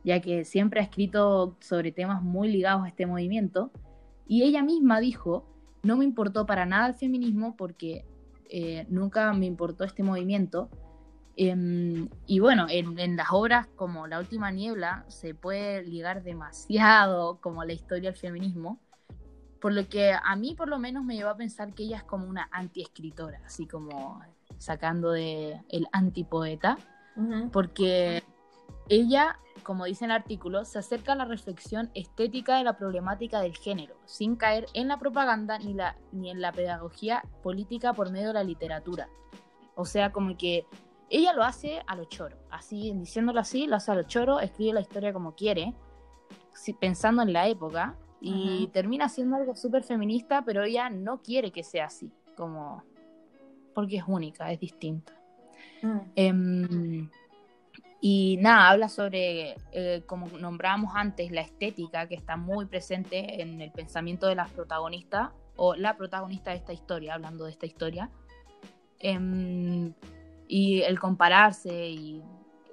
ya 0.05 0.21
que 0.21 0.45
siempre 0.45 0.81
ha 0.81 0.83
escrito 0.83 1.57
sobre 1.61 1.93
temas 1.93 2.23
muy 2.23 2.49
ligados 2.49 2.85
a 2.85 2.89
este 2.89 3.07
movimiento, 3.07 3.71
y 4.27 4.43
ella 4.43 4.63
misma 4.63 5.01
dijo, 5.01 5.47
no 5.83 5.97
me 5.97 6.05
importó 6.05 6.47
para 6.47 6.67
nada 6.67 6.89
el 6.89 6.95
feminismo 6.95 7.57
porque 7.57 8.05
eh, 8.51 8.87
nunca 8.89 9.33
me 9.33 9.47
importó 9.47 9.85
este 9.85 10.03
movimiento. 10.03 10.69
Em, 11.37 12.09
y 12.27 12.39
bueno, 12.39 12.67
en, 12.69 12.99
en 12.99 13.17
las 13.17 13.29
obras 13.33 13.67
como 13.75 14.07
La 14.07 14.21
Última 14.21 14.51
Niebla 14.51 15.05
se 15.09 15.35
puede 15.35 15.83
ligar 15.83 16.23
demasiado 16.23 17.41
como 17.41 17.65
la 17.65 17.73
historia 17.73 18.11
del 18.11 18.19
feminismo, 18.19 18.81
por 19.61 19.73
lo 19.73 19.89
que 19.89 20.13
a 20.13 20.37
mí 20.37 20.55
por 20.55 20.69
lo 20.69 20.79
menos 20.79 21.05
me 21.05 21.17
llevó 21.17 21.31
a 21.31 21.37
pensar 21.37 21.73
que 21.73 21.85
ella 21.85 21.97
es 21.97 22.05
como 22.05 22.27
una 22.27 22.49
antiescritora, 22.53 23.41
así 23.47 23.67
como 23.67 24.21
sacando 24.59 25.11
de 25.11 25.61
el 25.71 25.89
antipoeta, 25.91 26.79
Ujú. 27.17 27.51
porque 27.51 28.23
ella, 28.89 29.39
como 29.63 29.87
dice 29.87 30.05
en 30.05 30.11
el 30.11 30.19
artículo, 30.19 30.65
se 30.65 30.79
acerca 30.79 31.13
a 31.13 31.17
la 31.17 31.25
reflexión 31.25 31.91
estética 31.95 32.59
de 32.59 32.65
la 32.65 32.77
problemática 32.77 33.41
del 33.41 33.57
género, 33.57 33.97
sin 34.05 34.37
caer 34.37 34.67
en 34.75 34.87
la 34.87 34.99
propaganda 34.99 35.59
ni, 35.59 35.75
la, 35.75 35.97
ni 36.13 36.31
en 36.31 36.41
la 36.41 36.53
pedagogía 36.53 37.23
política 37.43 37.95
por 37.95 38.13
medio 38.13 38.29
de 38.29 38.35
la 38.35 38.45
literatura. 38.45 39.09
O 39.75 39.85
sea, 39.85 40.13
como 40.13 40.37
que 40.37 40.67
ella 41.11 41.33
lo 41.33 41.43
hace 41.43 41.83
a 41.87 41.95
lo 41.97 42.05
choro, 42.05 42.37
así, 42.51 42.93
diciéndolo 42.95 43.41
así, 43.41 43.67
lo 43.67 43.77
hace 43.77 43.93
a 43.93 43.95
lo 43.95 44.03
choro, 44.05 44.41
escribe 44.41 44.75
la 44.75 44.81
historia 44.81 45.13
como 45.13 45.35
quiere, 45.35 45.75
si- 46.55 46.73
pensando 46.73 47.23
en 47.23 47.33
la 47.33 47.49
época, 47.49 47.97
y 48.27 48.69
termina 48.69 49.11
siendo 49.11 49.37
algo 49.37 49.55
súper 49.55 49.83
feminista, 49.83 50.43
pero 50.47 50.65
ella 50.65 50.89
no 50.89 51.21
quiere 51.21 51.51
que 51.51 51.63
sea 51.63 51.87
así, 51.87 52.11
como 52.37 52.83
porque 53.75 53.99
es 53.99 54.05
única, 54.07 54.51
es 54.51 54.61
distinta. 54.61 55.13
Mm. 55.83 55.99
Em, 56.17 57.11
y 58.01 58.39
nada, 58.41 58.71
habla 58.71 58.89
sobre, 58.89 59.57
eh, 59.73 60.03
como 60.07 60.27
nombrábamos 60.39 60.93
antes, 60.95 61.31
la 61.33 61.43
estética 61.43 62.07
que 62.07 62.15
está 62.15 62.37
muy 62.37 62.65
presente 62.65 63.43
en 63.43 63.61
el 63.61 63.71
pensamiento 63.73 64.27
de 64.27 64.37
las 64.37 64.51
protagonistas 64.51 65.31
o 65.57 65.75
la 65.75 65.97
protagonista 65.97 66.51
de 66.53 66.57
esta 66.57 66.73
historia, 66.73 67.15
hablando 67.15 67.45
de 67.45 67.51
esta 67.51 67.67
historia. 67.67 68.11
Em, 69.01 69.93
y 70.49 70.83
el 70.83 70.99
compararse 70.99 71.91
y 71.91 72.23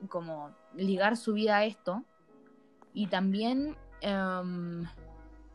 como 0.09 0.51
ligar 0.75 1.17
su 1.17 1.33
vida 1.33 1.57
a 1.57 1.65
esto. 1.65 2.03
Y 2.93 3.07
también, 3.07 3.77
em, 4.01 4.85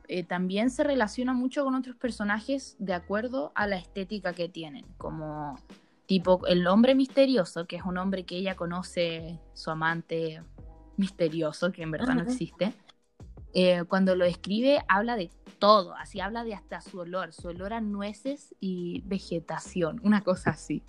eh, 0.09 0.25
también 0.25 0.71
se 0.71 0.85
relaciona 0.85 1.33
mucho 1.33 1.65
con 1.65 1.75
otros 1.75 1.97
personajes 1.97 2.77
de 2.79 2.95
acuerdo 2.95 3.53
a 3.55 3.67
la 3.67 3.77
estética 3.77 4.33
que 4.33 4.49
tienen, 4.49 4.87
como 4.97 5.59
tipo 6.07 6.47
el 6.47 6.67
hombre 6.67 6.95
misterioso, 6.95 7.67
que 7.67 7.77
es 7.77 7.83
un 7.83 7.99
hombre 7.99 8.25
que 8.25 8.37
ella 8.37 8.55
conoce, 8.55 9.41
su 9.53 9.71
amante 9.71 10.43
misterioso, 10.97 11.73
que 11.73 11.83
en 11.83 11.91
verdad 11.91 12.15
no 12.15 12.23
existe. 12.23 12.73
Eh, 13.55 13.85
cuando 13.89 14.15
lo 14.15 14.25
escribe 14.25 14.81
habla 14.89 15.17
de 15.17 15.31
todo, 15.59 15.95
así 15.95 16.21
habla 16.21 16.45
de 16.45 16.55
hasta 16.55 16.81
su 16.81 17.01
olor, 17.01 17.33
su 17.33 17.49
olor 17.49 17.73
a 17.73 17.81
nueces 17.81 18.55
y 18.61 19.03
vegetación, 19.07 20.01
una 20.03 20.23
cosa 20.23 20.51
así. 20.51 20.83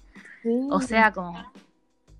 O 0.70 0.82
sea, 0.82 1.14
como 1.14 1.52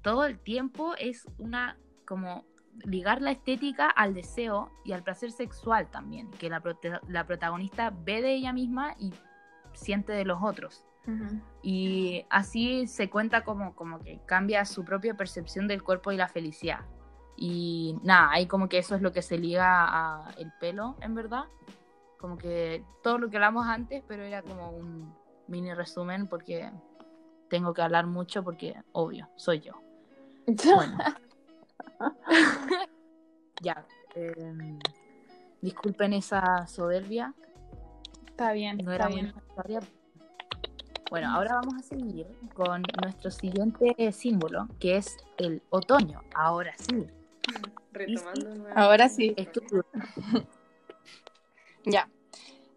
todo 0.02 0.26
el 0.26 0.40
tiempo 0.40 0.96
es 0.98 1.28
una, 1.38 1.78
como 2.06 2.46
ligar 2.86 3.22
la 3.22 3.32
estética 3.32 3.90
al 3.90 4.14
deseo 4.14 4.72
y 4.86 4.94
al 4.94 5.04
placer 5.04 5.32
sexual 5.32 5.90
también, 5.90 6.30
que 6.32 6.50
la, 6.50 6.62
la 7.08 7.26
protagonista 7.26 7.90
ve 7.90 8.22
de 8.22 8.36
ella 8.36 8.54
misma 8.54 8.96
y 9.00 9.14
siente 9.74 10.14
de 10.14 10.26
los 10.26 10.40
otros. 10.42 10.84
Y 11.62 12.26
así 12.30 12.86
se 12.88 13.10
cuenta 13.10 13.46
como, 13.46 13.76
como 13.76 14.00
que 14.00 14.20
cambia 14.26 14.66
su 14.66 14.84
propia 14.84 15.16
percepción 15.16 15.68
del 15.68 15.82
cuerpo 15.82 16.12
y 16.12 16.18
la 16.18 16.28
felicidad. 16.28 16.82
Y 17.38 17.96
nada, 18.04 18.32
ahí 18.32 18.46
como 18.48 18.68
que 18.68 18.80
eso 18.80 18.96
es 18.96 19.02
lo 19.02 19.14
que 19.14 19.22
se 19.22 19.38
liga 19.38 19.86
a 19.88 20.32
el 20.38 20.52
pelo, 20.60 20.98
en 21.00 21.16
verdad. 21.16 21.46
Como 22.18 22.38
que 22.38 22.84
todo 23.04 23.18
lo 23.18 23.30
que 23.30 23.38
hablamos 23.38 23.68
antes, 23.68 24.04
pero 24.08 24.24
era 24.24 24.42
como 24.42 24.72
un 24.72 25.14
mini 25.48 25.74
resumen 25.74 26.28
porque 26.28 26.70
tengo 27.50 27.74
que 27.74 27.82
hablar 27.82 28.08
mucho 28.08 28.44
porque, 28.44 28.76
obvio, 28.92 29.30
soy 29.36 29.62
yo. 29.62 29.74
Bueno. 30.48 30.98
ya. 33.62 33.86
Em, 34.16 34.80
disculpen 35.62 36.14
esa 36.14 36.68
soberbia. 36.68 37.34
Está 38.28 38.52
bien, 38.54 38.78
no 38.78 38.92
está 38.92 38.96
era 38.96 39.08
bien. 39.08 39.34
Historia. 39.50 39.80
Bueno, 41.10 41.32
ahora 41.32 41.56
vamos 41.56 41.76
a 41.76 41.84
seguir 41.84 42.28
con 42.54 42.84
nuestro 43.02 43.32
siguiente 43.32 44.12
símbolo, 44.12 44.68
que 44.80 44.98
es 44.98 45.18
el 45.38 45.62
otoño. 45.70 46.22
Ahora 46.36 46.74
sí. 46.78 47.08
Retomando 47.94 48.68
Ahora 48.76 49.08
sí. 49.08 49.34
Es 49.38 49.52
tu 49.52 49.62
turno. 49.62 49.86
Ya. 51.88 52.10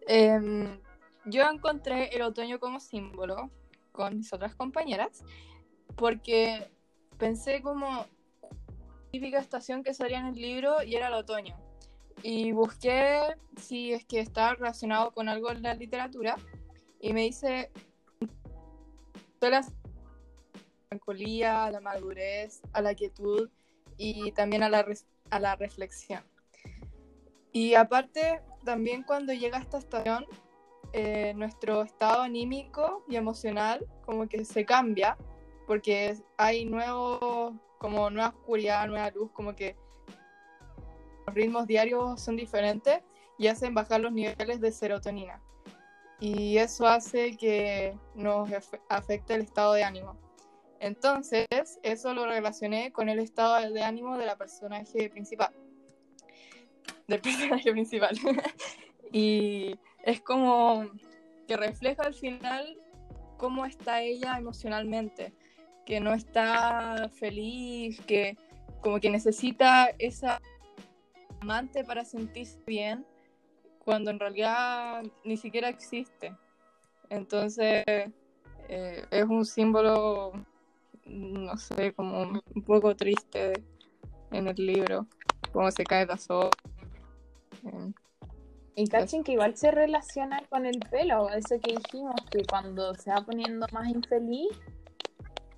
Em, 0.07 0.79
yo 1.25 1.43
encontré 1.43 2.15
el 2.15 2.21
otoño 2.21 2.59
como 2.59 2.79
símbolo 2.79 3.51
con 3.91 4.17
mis 4.17 4.31
otras 4.31 4.55
compañeras 4.55 5.23
porque 5.97 6.71
pensé 7.17 7.61
como 7.61 8.05
típica 9.11 9.39
estación 9.39 9.83
que 9.83 9.93
salía 9.93 10.19
en 10.19 10.27
el 10.27 10.35
libro 10.35 10.81
y 10.81 10.95
era 10.95 11.07
el 11.07 11.13
otoño. 11.13 11.57
Y 12.23 12.53
busqué 12.53 13.19
si 13.57 13.91
es 13.91 14.05
que 14.05 14.19
está 14.19 14.53
relacionado 14.53 15.11
con 15.11 15.27
algo 15.27 15.51
en 15.51 15.61
la 15.63 15.73
literatura 15.73 16.37
y 17.01 17.11
me 17.11 17.23
dice 17.23 17.69
la 19.41 19.61
melancolía, 20.89 21.65
a 21.65 21.71
la 21.71 21.81
madurez, 21.81 22.61
a 22.71 22.81
la 22.81 22.95
quietud 22.95 23.49
y 23.97 24.31
también 24.31 24.63
a 24.63 24.69
la, 24.69 24.85
a 25.31 25.39
la 25.39 25.55
reflexión. 25.57 26.23
Y 27.51 27.75
aparte, 27.75 28.41
también 28.63 29.03
cuando 29.03 29.33
llega 29.33 29.57
esta 29.57 29.77
estación, 29.77 30.25
eh, 30.93 31.33
nuestro 31.35 31.83
estado 31.83 32.21
anímico 32.21 33.03
y 33.07 33.15
emocional 33.15 33.85
como 34.05 34.27
que 34.27 34.43
se 34.45 34.65
cambia, 34.65 35.17
porque 35.67 36.17
hay 36.37 36.65
nuevo, 36.65 37.53
como 37.77 38.09
nueva 38.09 38.29
oscuridad, 38.29 38.87
nueva 38.87 39.09
luz, 39.11 39.31
como 39.31 39.55
que 39.55 39.75
los 41.25 41.35
ritmos 41.35 41.67
diarios 41.67 42.21
son 42.21 42.35
diferentes 42.35 43.01
y 43.37 43.47
hacen 43.47 43.73
bajar 43.73 44.01
los 44.01 44.11
niveles 44.11 44.59
de 44.59 44.71
serotonina 44.71 45.41
y 46.21 46.59
eso 46.59 46.87
hace 46.87 47.35
que 47.35 47.97
nos 48.13 48.47
afecte 48.87 49.33
el 49.33 49.41
estado 49.41 49.73
de 49.73 49.83
ánimo. 49.83 50.15
Entonces, 50.79 51.47
eso 51.81 52.13
lo 52.13 52.27
relacioné 52.27 52.91
con 52.93 53.09
el 53.09 53.19
estado 53.19 53.71
de 53.71 53.81
ánimo 53.81 54.17
de 54.17 54.27
la 54.27 54.37
personaje 54.37 55.09
principal. 55.09 55.51
Del 57.07 57.21
personaje 57.21 57.71
principal. 57.71 58.17
y 59.11 59.75
es 60.03 60.21
como 60.21 60.89
que 61.47 61.57
refleja 61.57 62.03
al 62.03 62.13
final 62.13 62.77
cómo 63.37 63.65
está 63.65 64.01
ella 64.01 64.37
emocionalmente, 64.37 65.33
que 65.85 65.99
no 65.99 66.13
está 66.13 67.09
feliz, 67.13 67.99
que 68.01 68.37
como 68.81 68.99
que 68.99 69.09
necesita 69.09 69.89
esa 69.99 70.39
amante 71.41 71.83
para 71.83 72.05
sentirse 72.05 72.59
bien 72.65 73.05
cuando 73.83 74.11
en 74.11 74.19
realidad 74.19 75.03
ni 75.23 75.37
siquiera 75.37 75.69
existe. 75.69 76.35
Entonces, 77.09 77.83
eh, 77.87 79.05
es 79.09 79.25
un 79.25 79.45
símbolo, 79.45 80.33
no 81.05 81.57
sé, 81.57 81.93
como 81.93 82.21
un 82.21 82.63
poco 82.63 82.95
triste 82.95 83.53
en 84.31 84.47
el 84.47 84.55
libro, 84.55 85.07
cómo 85.51 85.69
se 85.71 85.83
cae 85.83 86.05
la 86.05 86.17
sopa. 86.17 86.57
Y 88.75 88.87
cachen 88.87 89.23
que 89.23 89.33
igual 89.33 89.55
se 89.57 89.71
relaciona 89.71 90.41
con 90.49 90.65
el 90.65 90.79
pelo, 90.79 91.29
eso 91.29 91.59
que 91.59 91.75
dijimos, 91.75 92.15
que 92.31 92.43
cuando 92.45 92.93
se 92.95 93.11
va 93.11 93.21
poniendo 93.21 93.67
más 93.71 93.89
infeliz, 93.89 94.49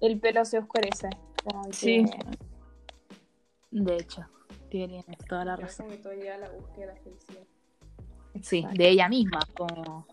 el 0.02 0.20
pelo 0.20 0.44
se 0.46 0.58
oscurece. 0.58 1.10
Sí. 1.72 2.06
De 3.72 3.96
hecho, 3.96 4.26
tiene 4.70 5.04
toda 5.28 5.46
la 5.46 5.56
razón. 5.56 5.88
la 5.90 6.50
búsqueda 6.50 6.76
de 6.76 6.86
la 6.88 6.96
felicidad. 6.96 7.44
Sí, 8.42 8.66
de 8.74 8.90
ella 8.90 9.08
misma, 9.10 9.40
como... 9.56 10.08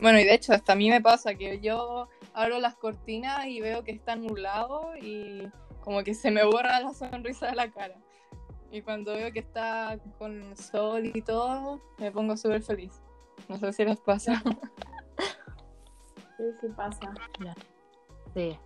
Bueno, 0.00 0.20
y 0.20 0.24
de 0.24 0.34
hecho, 0.34 0.52
hasta 0.52 0.74
a 0.74 0.76
mí 0.76 0.90
me 0.90 1.00
pasa 1.00 1.34
que 1.34 1.60
yo 1.60 2.08
abro 2.34 2.60
las 2.60 2.76
cortinas 2.76 3.46
y 3.46 3.60
veo 3.60 3.82
que 3.82 3.90
está 3.90 4.14
nublado 4.14 4.96
y 4.96 5.50
como 5.80 6.04
que 6.04 6.14
se 6.14 6.30
me 6.30 6.44
borra 6.44 6.80
la 6.80 6.94
sonrisa 6.94 7.48
de 7.48 7.56
la 7.56 7.70
cara. 7.70 7.96
Y 8.70 8.82
cuando 8.82 9.12
veo 9.12 9.32
que 9.32 9.40
está 9.40 9.98
con 10.18 10.56
sol 10.56 11.06
y 11.06 11.22
todo, 11.22 11.80
me 11.98 12.12
pongo 12.12 12.36
súper 12.36 12.62
feliz. 12.62 13.00
No 13.48 13.56
sé 13.58 13.72
si 13.72 13.84
les 13.84 14.00
pasa. 14.00 14.42
Sí, 16.36 16.44
sí 16.60 16.68
pasa. 16.68 17.12
Sí. 18.32 18.56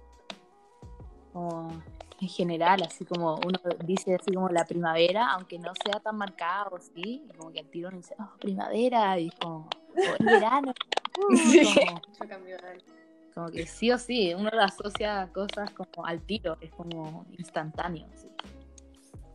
Como 1.33 1.83
en 2.23 2.29
general, 2.29 2.83
así 2.83 3.05
como 3.05 3.35
uno 3.45 3.59
dice 3.85 4.15
así 4.15 4.33
como 4.33 4.49
la 4.49 4.65
primavera, 4.65 5.33
aunque 5.33 5.59
no 5.59 5.73
sea 5.83 5.99
tan 5.99 6.17
marcado, 6.17 6.79
sí, 6.79 7.25
y 7.27 7.33
como 7.37 7.51
que 7.51 7.59
al 7.61 7.67
tiro 7.67 7.89
uno 7.89 7.97
dice, 7.97 8.15
oh, 8.21 8.39
primavera, 8.39 9.19
y 9.19 9.29
como, 9.31 9.69
oh, 9.97 10.25
verano, 10.25 10.73
sí. 11.51 11.63
como, 11.75 12.01
como, 13.35 13.51
que 13.51 13.67
sí 13.67 13.91
o 13.91 13.99
sí, 13.99 14.35
uno 14.35 14.51
lo 14.53 14.63
asocia 14.63 15.23
a 15.23 15.33
cosas 15.33 15.71
como 15.73 16.07
al 16.07 16.21
tiro, 16.21 16.59
es 16.61 16.71
como 16.71 17.27
instantáneo, 17.39 18.07
sí. 18.15 18.29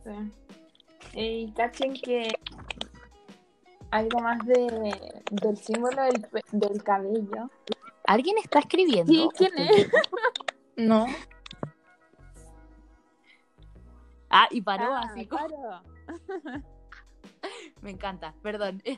Sí. 0.08 0.32
Y 1.14 1.52
cachen 1.52 1.94
que 1.94 2.28
algo 3.90 4.20
más 4.20 4.38
de, 4.46 5.22
del 5.30 5.56
símbolo 5.56 6.02
del, 6.04 6.26
del 6.52 6.82
cabello. 6.82 7.50
¿Alguien 8.04 8.36
está 8.38 8.58
escribiendo? 8.60 9.12
Sí, 9.12 9.28
¿quién 9.36 9.58
es? 9.58 9.88
no. 10.76 11.06
Ah, 14.30 14.46
y 14.50 14.60
paró 14.60 14.94
Ah, 14.94 15.00
así 15.10 15.26
como... 15.26 15.48
paró. 15.48 15.82
Me 17.82 17.90
encanta, 17.90 18.34
perdón. 18.42 18.82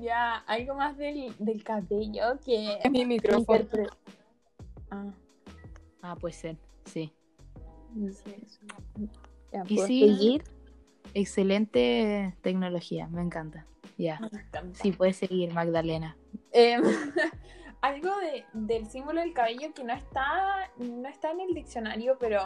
Ya, 0.00 0.38
algo 0.48 0.74
más 0.74 0.96
del, 0.96 1.32
del 1.38 1.62
cabello 1.62 2.36
que 2.44 2.80
Es 2.82 2.90
mi 2.90 3.06
micrófono. 3.06 3.64
Ah, 4.90 5.04
Ah, 6.02 6.16
puede 6.16 6.34
ser, 6.34 6.56
sí. 6.84 7.12
Ya, 9.52 9.64
Y 9.68 9.74
¿puedo 9.76 9.86
sí, 9.88 10.00
seguir? 10.00 10.44
excelente 11.14 12.36
tecnología, 12.42 13.08
me 13.08 13.22
encanta. 13.22 13.66
Ya, 13.96 14.20
sí, 14.72 14.92
puedes 14.92 15.16
seguir, 15.16 15.52
Magdalena. 15.52 16.16
Em, 16.52 16.82
algo 17.80 18.10
de- 18.18 18.44
del 18.52 18.86
símbolo 18.86 19.20
del 19.20 19.32
cabello 19.32 19.72
que 19.74 19.84
no 19.84 19.92
está, 19.92 20.70
no 20.78 21.08
está 21.08 21.30
en 21.30 21.40
el 21.40 21.54
diccionario, 21.54 22.16
pero 22.18 22.40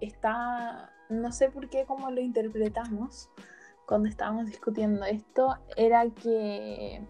está, 0.00 0.92
no 1.08 1.32
sé 1.32 1.50
por 1.50 1.70
qué, 1.70 1.84
cómo 1.86 2.10
lo 2.10 2.20
interpretamos 2.20 3.30
cuando 3.86 4.08
estábamos 4.08 4.46
discutiendo 4.46 5.04
esto, 5.04 5.56
era 5.76 6.08
que 6.10 7.02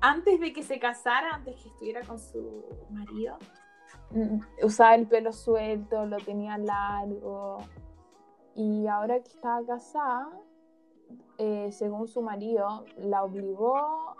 antes 0.00 0.40
de 0.40 0.52
que 0.52 0.62
se 0.62 0.78
casara, 0.78 1.34
antes 1.34 1.56
que 1.62 1.68
estuviera 1.68 2.02
con 2.02 2.18
su 2.18 2.64
marido, 2.90 3.38
usaba 4.62 4.94
el 4.94 5.06
pelo 5.06 5.32
suelto, 5.32 6.06
lo 6.06 6.18
tenía 6.18 6.58
largo. 6.58 7.58
Y 8.54 8.86
ahora 8.86 9.20
que 9.20 9.28
estaba 9.28 9.64
casada, 9.64 10.30
eh, 11.38 11.70
según 11.72 12.08
su 12.08 12.22
marido, 12.22 12.84
la 12.96 13.22
obligó 13.22 14.16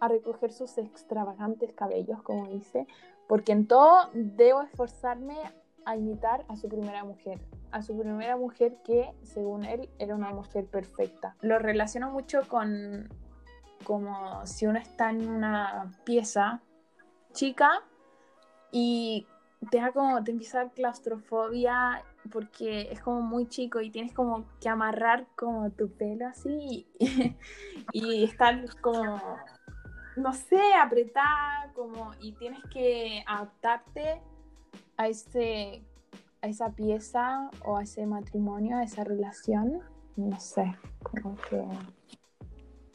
a 0.00 0.08
recoger 0.08 0.52
sus 0.52 0.76
extravagantes 0.78 1.72
cabellos, 1.72 2.22
como 2.22 2.48
dice, 2.48 2.86
porque 3.28 3.52
en 3.52 3.66
todo 3.66 4.10
debo 4.12 4.62
esforzarme 4.62 5.36
a 5.84 5.96
imitar 5.96 6.44
a 6.48 6.56
su 6.56 6.68
primera 6.68 7.04
mujer, 7.04 7.40
a 7.70 7.82
su 7.82 7.96
primera 7.96 8.36
mujer 8.36 8.76
que, 8.82 9.14
según 9.22 9.64
él, 9.64 9.88
era 9.98 10.14
una 10.14 10.30
mujer 10.32 10.66
perfecta. 10.66 11.36
Lo 11.40 11.58
relaciono 11.58 12.10
mucho 12.10 12.40
con 12.48 13.08
como 13.84 14.44
si 14.46 14.66
uno 14.66 14.80
está 14.80 15.10
en 15.10 15.28
una 15.28 15.92
pieza 16.04 16.60
chica 17.32 17.84
y 18.78 19.26
te 19.70 19.78
da 19.78 19.90
como, 19.90 20.22
te 20.22 20.32
empieza 20.32 20.60
a 20.60 20.68
claustrofobia 20.68 22.04
porque 22.30 22.92
es 22.92 23.00
como 23.00 23.22
muy 23.22 23.48
chico 23.48 23.80
y 23.80 23.90
tienes 23.90 24.12
como 24.12 24.44
que 24.60 24.68
amarrar 24.68 25.26
como 25.34 25.70
tu 25.70 25.88
pelo 25.88 26.26
así 26.26 26.86
y, 26.98 27.36
y 27.94 28.24
estar 28.24 28.78
como, 28.82 29.18
no 30.16 30.34
sé, 30.34 30.60
apretada 30.78 31.72
como 31.74 32.12
y 32.20 32.32
tienes 32.32 32.62
que 32.70 33.24
adaptarte 33.26 34.20
a 34.98 35.08
ese 35.08 35.82
a 36.42 36.48
esa 36.48 36.74
pieza 36.74 37.50
o 37.64 37.78
a 37.78 37.82
ese 37.82 38.04
matrimonio, 38.04 38.76
a 38.76 38.82
esa 38.82 39.04
relación, 39.04 39.80
no 40.16 40.38
sé, 40.38 40.76
como 41.02 41.34
que 41.48 41.64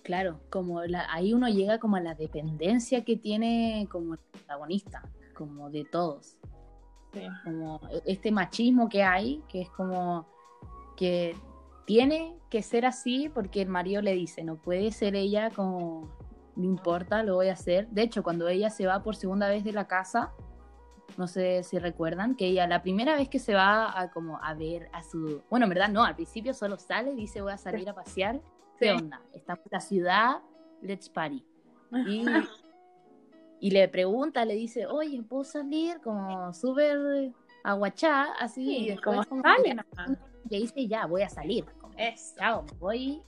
Claro, 0.04 0.42
como 0.52 0.84
la, 0.84 1.12
ahí 1.12 1.34
uno 1.34 1.48
llega 1.48 1.80
como 1.80 1.96
a 1.96 2.02
la 2.02 2.14
dependencia 2.14 3.04
que 3.04 3.18
tiene 3.18 3.88
como 3.90 4.14
el 4.14 4.20
protagonista, 4.20 5.04
como 5.42 5.70
de 5.70 5.84
todos. 5.86 6.38
sí. 7.14 7.28
Como 7.44 7.80
este 8.06 8.32
machismo 8.32 8.88
que 8.90 9.04
hay, 9.04 9.42
que 9.50 9.62
es 9.62 9.70
como 9.72 10.26
que 10.96 11.36
tiene 11.86 12.38
que 12.50 12.62
ser 12.62 12.86
así 12.86 13.28
porque 13.30 13.62
el 13.62 13.70
marido 13.70 14.02
le 14.02 14.14
dice, 14.14 14.44
no 14.44 14.56
puede 14.56 14.92
ser 14.92 15.16
ella 15.16 15.50
como, 15.50 16.10
no 16.56 16.64
importa, 16.66 17.24
lo 17.24 17.36
voy 17.36 17.48
a 17.50 17.54
hacer. 17.54 17.88
De 17.90 18.04
hecho, 18.04 18.24
cuando 18.24 18.48
ella 18.48 18.70
se 18.70 18.86
va 18.86 19.02
por 19.04 19.16
segunda 19.16 19.48
vez 19.50 19.64
de 19.64 19.74
la 19.74 19.88
casa, 19.88 20.32
no 21.18 21.28
sé 21.28 21.64
si 21.64 21.80
recuerdan, 21.80 22.36
que 22.36 22.46
ella 22.48 22.68
la 22.68 22.82
primera 22.82 23.16
vez 23.16 23.28
que 23.30 23.40
se 23.40 23.54
va 23.56 24.00
a 24.00 24.12
como 24.12 24.38
a 24.42 24.54
ver 24.54 24.90
a 24.94 25.02
su... 25.04 25.42
Bueno, 25.50 25.66
en 25.66 25.70
verdad 25.72 25.90
no, 25.90 26.04
al 26.04 26.16
principio 26.16 26.54
solo 26.54 26.78
sale 26.78 27.14
dice 27.16 27.42
voy 27.42 27.52
a 27.52 27.58
salir 27.58 27.90
a 27.90 27.94
pasear. 27.96 28.40
¿Qué 28.78 28.86
Sí. 28.86 28.90
onda? 29.04 29.22
Estamos 29.34 29.66
en 29.66 29.70
la 29.72 29.80
ciudad, 29.82 30.42
let's 30.82 31.10
party. 31.10 31.44
Y, 32.08 32.24
y 33.62 33.70
le 33.70 33.88
pregunta, 33.88 34.44
le 34.44 34.56
dice, 34.56 34.88
oye, 34.88 35.22
¿puedo 35.22 35.44
salir? 35.44 36.02
Como 36.04 36.52
súper 36.52 37.32
aguachá, 37.64 38.34
así. 38.40 38.78
y 38.78 38.90
después 38.90 39.28
como 39.28 39.44
sale 39.44 39.76
le 40.50 40.58
dice, 40.58 40.88
ya, 40.88 41.06
voy 41.06 41.22
a 41.22 41.30
salir. 41.30 41.66
Como, 41.80 41.94
chao, 42.36 42.66
voy, 42.80 43.22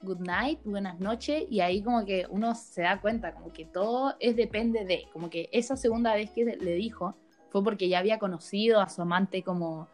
good 0.00 0.20
night, 0.20 0.60
buenas 0.64 1.00
noches, 1.00 1.46
y 1.50 1.60
ahí 1.60 1.82
como 1.82 2.04
que 2.04 2.26
uno 2.30 2.54
se 2.54 2.82
da 2.82 3.00
cuenta, 3.00 3.34
como 3.34 3.52
que 3.52 3.64
todo 3.64 4.14
es 4.20 4.36
depende 4.36 4.84
de, 4.84 5.08
como 5.12 5.28
que 5.28 5.48
esa 5.50 5.76
segunda 5.76 6.14
vez 6.14 6.30
que 6.30 6.44
le 6.44 6.74
dijo 6.74 7.16
fue 7.50 7.64
porque 7.64 7.88
ya 7.88 7.98
había 7.98 8.20
conocido 8.20 8.80
a 8.80 8.88
su 8.88 9.02
amante 9.02 9.42
como, 9.42 9.88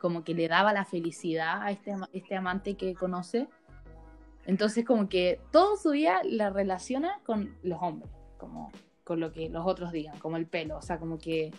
como 0.00 0.22
que 0.22 0.34
le 0.34 0.48
daba 0.48 0.74
la 0.74 0.84
felicidad 0.84 1.62
a 1.62 1.70
este, 1.70 1.94
este 2.12 2.36
amante 2.36 2.76
que 2.76 2.94
conoce. 2.94 3.48
Entonces 4.44 4.84
como 4.84 5.08
que 5.08 5.40
todo 5.50 5.78
su 5.78 5.92
día 5.92 6.20
la 6.24 6.50
relaciona 6.50 7.20
con 7.24 7.56
los 7.62 7.80
hombres, 7.80 8.10
como 8.38 8.70
con 9.04 9.20
lo 9.20 9.32
que 9.32 9.48
los 9.48 9.66
otros 9.66 9.92
digan, 9.92 10.18
como 10.18 10.36
el 10.36 10.46
pelo, 10.46 10.78
o 10.78 10.82
sea, 10.82 10.98
como 10.98 11.18
que 11.18 11.52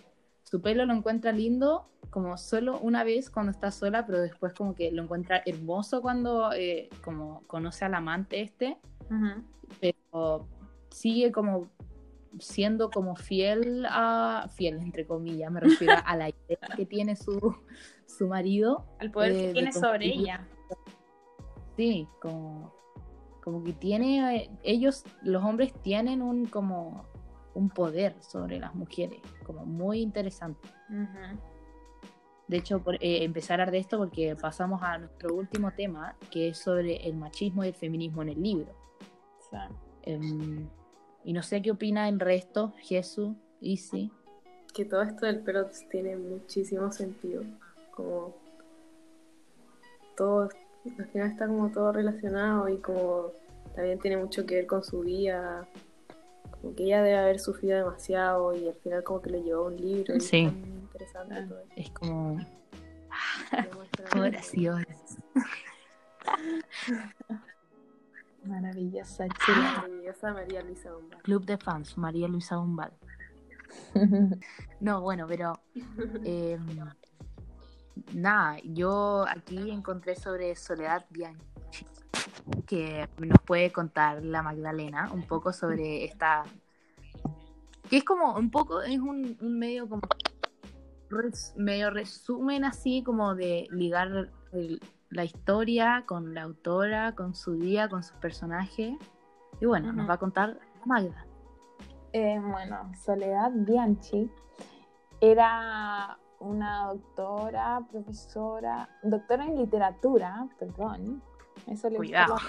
su 0.43 0.61
pelo 0.61 0.85
lo 0.85 0.93
encuentra 0.93 1.31
lindo 1.31 1.87
como 2.09 2.37
solo 2.37 2.77
una 2.79 3.03
vez 3.03 3.29
cuando 3.29 3.51
está 3.51 3.71
sola, 3.71 4.05
pero 4.05 4.19
después 4.19 4.53
como 4.53 4.75
que 4.75 4.91
lo 4.91 5.03
encuentra 5.03 5.41
hermoso 5.45 6.01
cuando 6.01 6.51
eh, 6.53 6.89
como 7.03 7.43
conoce 7.47 7.85
al 7.85 7.93
amante 7.93 8.41
este, 8.41 8.77
pero 9.79 10.47
sigue 10.89 11.31
como 11.31 11.69
siendo 12.39 12.89
como 12.89 13.15
fiel 13.15 13.85
a, 13.89 14.47
fiel 14.55 14.79
entre 14.79 15.05
comillas, 15.05 15.51
me 15.51 15.59
refiero 15.59 15.95
a 16.05 16.15
la 16.15 16.29
idea 16.29 16.75
que 16.75 16.85
tiene 16.85 17.15
su, 17.15 17.55
su 18.05 18.27
marido. 18.27 18.85
Al 18.99 19.11
poder 19.11 19.31
Eh, 19.31 19.35
que 19.35 19.47
de 19.47 19.53
tiene 19.53 19.73
sobre 19.73 20.05
ella. 20.07 20.47
Sí, 21.75 22.07
como, 22.21 22.73
como 23.43 23.63
que 23.63 23.73
tiene, 23.73 24.35
eh, 24.35 24.49
ellos, 24.63 25.03
los 25.23 25.43
hombres 25.43 25.73
tienen 25.81 26.21
un 26.21 26.45
como 26.45 27.05
un 27.53 27.69
poder 27.69 28.15
sobre 28.21 28.59
las 28.59 28.73
mujeres, 28.75 29.21
como 29.43 29.65
muy 29.65 30.01
interesante. 30.01 30.67
De 32.47 32.57
hecho, 32.57 32.83
por, 32.83 32.95
eh, 32.95 33.23
empezar 33.23 33.59
a 33.59 33.63
hablar 33.63 33.71
de 33.71 33.79
esto 33.79 33.97
porque 33.97 34.35
pasamos 34.35 34.81
a 34.83 34.97
nuestro 34.97 35.33
último 35.35 35.71
tema, 35.71 36.15
que 36.29 36.49
es 36.49 36.57
sobre 36.57 37.07
el 37.07 37.15
machismo 37.15 37.63
y 37.63 37.69
el 37.69 37.73
feminismo 37.73 38.21
en 38.21 38.29
el 38.29 38.41
libro. 38.41 38.73
Sí. 39.49 39.57
Em, 40.03 40.67
y 41.23 41.33
no 41.33 41.43
sé 41.43 41.61
qué 41.61 41.71
opina 41.71 42.09
el 42.09 42.19
resto, 42.19 42.73
Jesús, 42.79 43.35
Isi. 43.59 44.11
Que 44.73 44.85
todo 44.85 45.01
esto 45.01 45.25
del 45.25 45.39
pelo 45.39 45.69
tiene 45.89 46.17
muchísimo 46.17 46.91
sentido. 46.91 47.43
Como 47.95 48.35
todo, 50.15 50.49
al 50.97 51.07
final 51.07 51.31
está 51.31 51.47
como 51.47 51.69
todo 51.71 51.91
relacionado 51.91 52.67
y 52.69 52.77
como 52.77 53.31
también 53.75 53.99
tiene 53.99 54.17
mucho 54.17 54.45
que 54.45 54.55
ver 54.55 54.67
con 54.67 54.83
su 54.83 55.01
vida. 55.01 55.67
Como 56.61 56.75
que 56.75 56.83
ella 56.83 57.01
debe 57.01 57.17
haber 57.17 57.39
sufrido 57.39 57.77
demasiado 57.77 58.53
y 58.55 58.67
al 58.67 58.75
final 58.75 59.03
como 59.03 59.21
que 59.21 59.29
le 59.31 59.41
llevó 59.43 59.65
un 59.67 59.77
libro. 59.77 60.15
Y 60.15 60.21
Sí. 60.21 60.45
es 60.45 60.51
tan 60.53 60.65
interesante 60.77 61.35
Ah. 61.35 61.45
todo 61.47 61.59
esto. 61.59 61.73
Es 61.75 61.89
como 61.91 62.37
oraciones. 64.15 65.17
Maravillosa, 68.45 69.27
chula. 69.45 69.73
Maravillosa 69.77 70.33
María 70.33 70.61
Luisa 70.63 70.91
Bombal. 70.91 71.21
Club 71.21 71.45
de 71.45 71.57
fans, 71.57 71.97
María 71.97 72.27
Luisa 72.27 72.57
Bombal. 72.57 72.91
No, 74.81 75.01
bueno, 75.01 75.27
pero 75.27 75.53
eh, 76.25 76.57
nada, 78.13 78.57
yo 78.63 79.25
aquí 79.29 79.69
encontré 79.69 80.15
sobre 80.15 80.55
Soledad 80.55 81.05
Bianchi, 81.11 81.45
que 82.67 83.07
nos 83.17 83.39
puede 83.45 83.71
contar 83.71 84.23
la 84.23 84.41
Magdalena 84.41 85.09
un 85.13 85.23
poco 85.23 85.53
sobre 85.53 86.05
esta, 86.05 86.43
que 87.89 87.97
es 87.97 88.03
como 88.03 88.35
un 88.35 88.49
poco, 88.51 88.81
es 88.81 88.99
un, 88.99 89.37
un 89.41 89.59
medio 89.59 89.87
como 89.89 90.01
res- 91.09 91.53
medio 91.57 91.89
resumen 91.89 92.63
así 92.65 93.03
como 93.03 93.35
de 93.35 93.67
ligar 93.71 94.29
el- 94.53 94.79
la 95.09 95.25
historia 95.25 96.05
con 96.05 96.33
la 96.33 96.43
autora, 96.43 97.13
con 97.15 97.35
su 97.35 97.55
día, 97.55 97.89
con 97.89 98.01
sus 98.03 98.15
personajes. 98.17 98.95
Y 99.59 99.65
bueno, 99.65 99.91
nos 99.91 100.09
va 100.09 100.13
a 100.13 100.17
contar 100.17 100.57
Magda. 100.85 101.25
Eh, 102.13 102.39
bueno, 102.41 102.91
Soledad 103.03 103.51
Bianchi 103.53 104.29
era 105.19 106.17
una 106.39 106.87
doctora, 106.87 107.81
profesora, 107.91 108.89
doctora 109.03 109.45
en 109.45 109.57
literatura, 109.57 110.47
perdón. 110.57 111.21
Eso 111.67 111.89
le 111.89 111.97
Cuidado. 111.97 112.35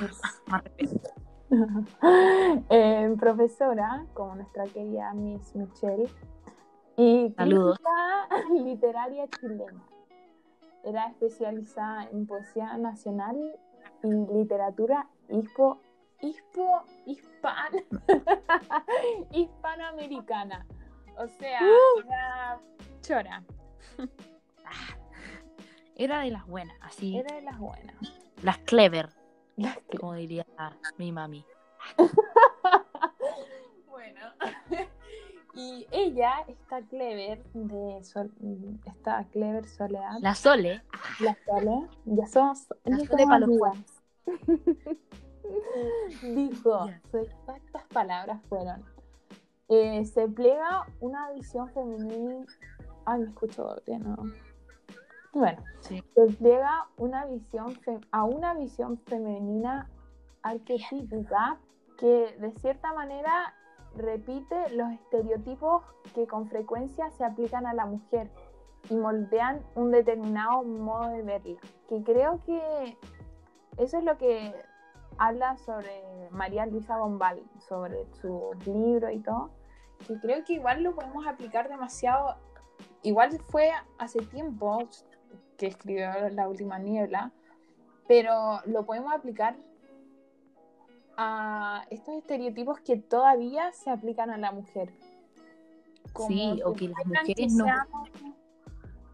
Eh, 2.71 3.15
profesora, 3.21 4.07
como 4.15 4.37
nuestra 4.37 4.65
querida 4.65 5.13
Miss 5.13 5.55
Michelle, 5.55 6.09
y 6.97 7.33
Saludos. 7.37 7.79
crítica 7.79 8.49
literaria 8.65 9.29
chilena. 9.29 9.83
Era 10.85 11.07
especializada 11.07 12.09
en 12.11 12.27
poesía 12.27 12.77
nacional 12.77 13.37
y 14.03 14.09
literatura 14.09 15.07
hispo, 15.29 15.81
hispo, 16.21 16.83
hispana, 17.07 17.83
hispanoamericana. 19.31 20.67
O 21.19 21.29
sea, 21.29 21.61
era 22.05 22.61
chora, 23.01 23.45
Era 25.95 26.21
de 26.21 26.31
las 26.31 26.47
buenas, 26.47 26.77
así, 26.81 27.17
era 27.17 27.37
de 27.37 27.43
las 27.43 27.59
buenas. 27.59 27.95
Las 28.43 28.59
clever, 28.59 29.11
Las 29.57 29.79
como 30.01 30.15
diría 30.15 30.45
mi 30.99 31.13
mami. 31.13 31.45
Bueno, 33.89 34.21
y 35.55 35.87
ella, 35.91 36.45
esta 36.49 36.81
clever 36.83 37.43
de 37.53 38.03
Sol- 38.03 38.33
esta 38.87 39.25
clever 39.31 39.69
Soledad, 39.69 40.19
La 40.21 40.35
Sole, 40.35 40.83
la 41.21 41.37
Sole, 41.45 41.89
ya 42.07 42.27
somos, 42.27 42.67
La 42.85 42.99
ya 42.99 43.07
Sole 43.07 43.27
somos. 43.27 44.03
Dijo, 46.23 46.87
sus 47.11 47.29
exactas 47.29 47.85
palabras 47.93 48.41
fueron, 48.49 48.83
eh, 49.69 50.05
se 50.07 50.27
plega 50.29 50.87
una 51.01 51.31
visión 51.33 51.71
femenina, 51.73 52.47
ay, 53.05 53.21
me 53.21 53.27
escucho 53.27 53.77
¿no? 54.01 54.17
Bueno, 55.33 55.63
Sí. 55.81 56.03
se 56.15 56.27
pliega 56.37 56.89
una 56.99 57.25
visión 57.27 57.79
a 58.11 58.25
una 58.25 58.55
visión 58.55 58.99
femenina 58.99 59.89
arquetípica 60.43 61.59
que 61.99 62.37
de 62.39 62.53
cierta 62.53 62.93
manera 62.93 63.55
repite 63.95 64.71
los 64.75 64.91
estereotipos 64.93 65.85
que 66.15 66.27
con 66.27 66.47
frecuencia 66.49 67.11
se 67.11 67.25
aplican 67.25 67.67
a 67.67 67.75
la 67.75 67.87
mujer 67.87 68.31
y 68.91 68.95
moldean 68.95 69.63
un 69.75 69.91
determinado 69.91 70.63
modo 70.65 71.09
de 71.09 71.23
verla. 71.23 71.61
Que 71.89 72.03
creo 72.03 72.41
que 72.45 72.99
eso 73.79 73.99
es 73.99 74.05
lo 74.05 74.19
que 74.19 74.55
habla 75.19 75.57
sobre 75.59 76.29
María 76.31 76.67
Luisa 76.67 76.97
Bombal, 76.99 77.43
sobre 77.59 78.07
su 78.15 78.51
libro 78.67 79.11
y 79.11 79.21
todo, 79.21 79.51
que 80.07 80.19
creo 80.21 80.45
que 80.45 80.55
igual 80.55 80.83
lo 80.83 80.95
podemos 80.95 81.27
aplicar 81.27 81.69
demasiado, 81.69 82.37
igual 83.03 83.39
fue 83.49 83.71
hace 83.99 84.21
tiempo 84.21 84.79
que 85.63 85.69
escribió 85.69 86.11
La 86.31 86.49
Última 86.49 86.81
Niebla, 86.81 87.31
pero 88.09 88.61
lo 88.67 88.85
podemos 88.85 89.13
aplicar 89.15 89.55
a 91.17 91.85
estos 91.89 92.17
estereotipos 92.17 92.81
que 92.81 92.97
todavía 92.97 93.71
se 93.71 93.91
aplican 93.91 94.31
a 94.31 94.39
la 94.39 94.51
mujer. 94.51 94.93
sí, 96.27 96.61
o 96.65 96.73
que 96.73 96.89
las 96.89 97.07
mujeres 97.07 97.53
no... 97.55 97.67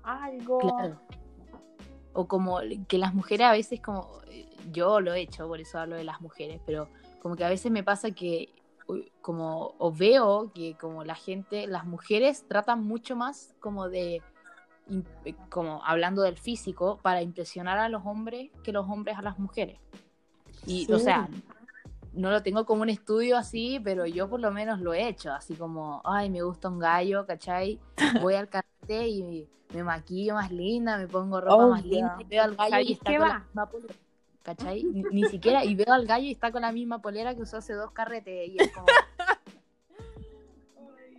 Algo... 0.02 0.58
Claro. 0.60 1.00
O 2.14 2.26
como 2.26 2.60
que 2.88 2.96
las 2.96 3.12
mujeres 3.12 3.46
a 3.46 3.52
veces 3.52 3.78
como 3.82 4.08
yo 4.72 5.00
lo 5.00 5.12
he 5.12 5.20
hecho, 5.20 5.46
por 5.46 5.60
eso 5.60 5.78
hablo 5.78 5.96
de 5.96 6.04
las 6.04 6.22
mujeres, 6.22 6.62
pero 6.64 6.88
como 7.20 7.36
que 7.36 7.44
a 7.44 7.50
veces 7.50 7.70
me 7.70 7.82
pasa 7.82 8.10
que 8.10 8.54
como 9.20 9.74
o 9.76 9.92
veo 9.92 10.50
que 10.54 10.78
como 10.80 11.04
la 11.04 11.14
gente, 11.14 11.66
las 11.66 11.84
mujeres 11.84 12.48
tratan 12.48 12.84
mucho 12.84 13.16
más 13.16 13.54
como 13.60 13.90
de 13.90 14.22
como 15.48 15.84
hablando 15.84 16.22
del 16.22 16.36
físico 16.36 16.98
para 17.02 17.22
impresionar 17.22 17.78
a 17.78 17.88
los 17.88 18.04
hombres 18.04 18.50
que 18.62 18.72
los 18.72 18.88
hombres 18.88 19.18
a 19.18 19.22
las 19.22 19.38
mujeres. 19.38 19.78
Y 20.66 20.90
o 20.92 20.98
sea, 20.98 21.28
no 22.12 22.30
lo 22.30 22.42
tengo 22.42 22.64
como 22.66 22.82
un 22.82 22.88
estudio 22.88 23.36
así, 23.36 23.80
pero 23.82 24.06
yo 24.06 24.28
por 24.28 24.40
lo 24.40 24.50
menos 24.50 24.80
lo 24.80 24.92
he 24.92 25.08
hecho, 25.08 25.32
así 25.32 25.54
como, 25.54 26.02
ay, 26.04 26.30
me 26.30 26.42
gusta 26.42 26.68
un 26.68 26.78
gallo, 26.78 27.26
¿cachai? 27.26 27.78
Voy 28.20 28.34
al 28.34 28.48
carrete 28.48 29.08
y 29.08 29.48
me 29.72 29.84
maquillo 29.84 30.34
más 30.34 30.50
linda, 30.50 30.98
me 30.98 31.06
pongo 31.06 31.40
ropa 31.40 31.66
más 31.66 31.84
linda 31.84 32.16
y 32.18 32.24
veo 32.24 32.42
al 32.42 32.56
gallo 32.56 32.80
y 32.80 32.92
está 32.92 33.16
con 33.16 33.28
la 33.28 33.38
misma 33.40 33.70
¿cachai? 34.42 34.82
Ni, 34.84 35.24
siquiera, 35.24 35.64
y 35.64 35.74
veo 35.74 35.92
al 35.92 36.06
gallo 36.06 36.24
y 36.24 36.32
está 36.32 36.50
con 36.50 36.62
la 36.62 36.72
misma 36.72 37.00
polera 37.00 37.34
que 37.34 37.42
usó 37.42 37.58
hace 37.58 37.74
dos 37.74 37.92
carretes 37.92 38.48
y 38.48 38.56
es 38.58 38.72
como... 38.72 38.86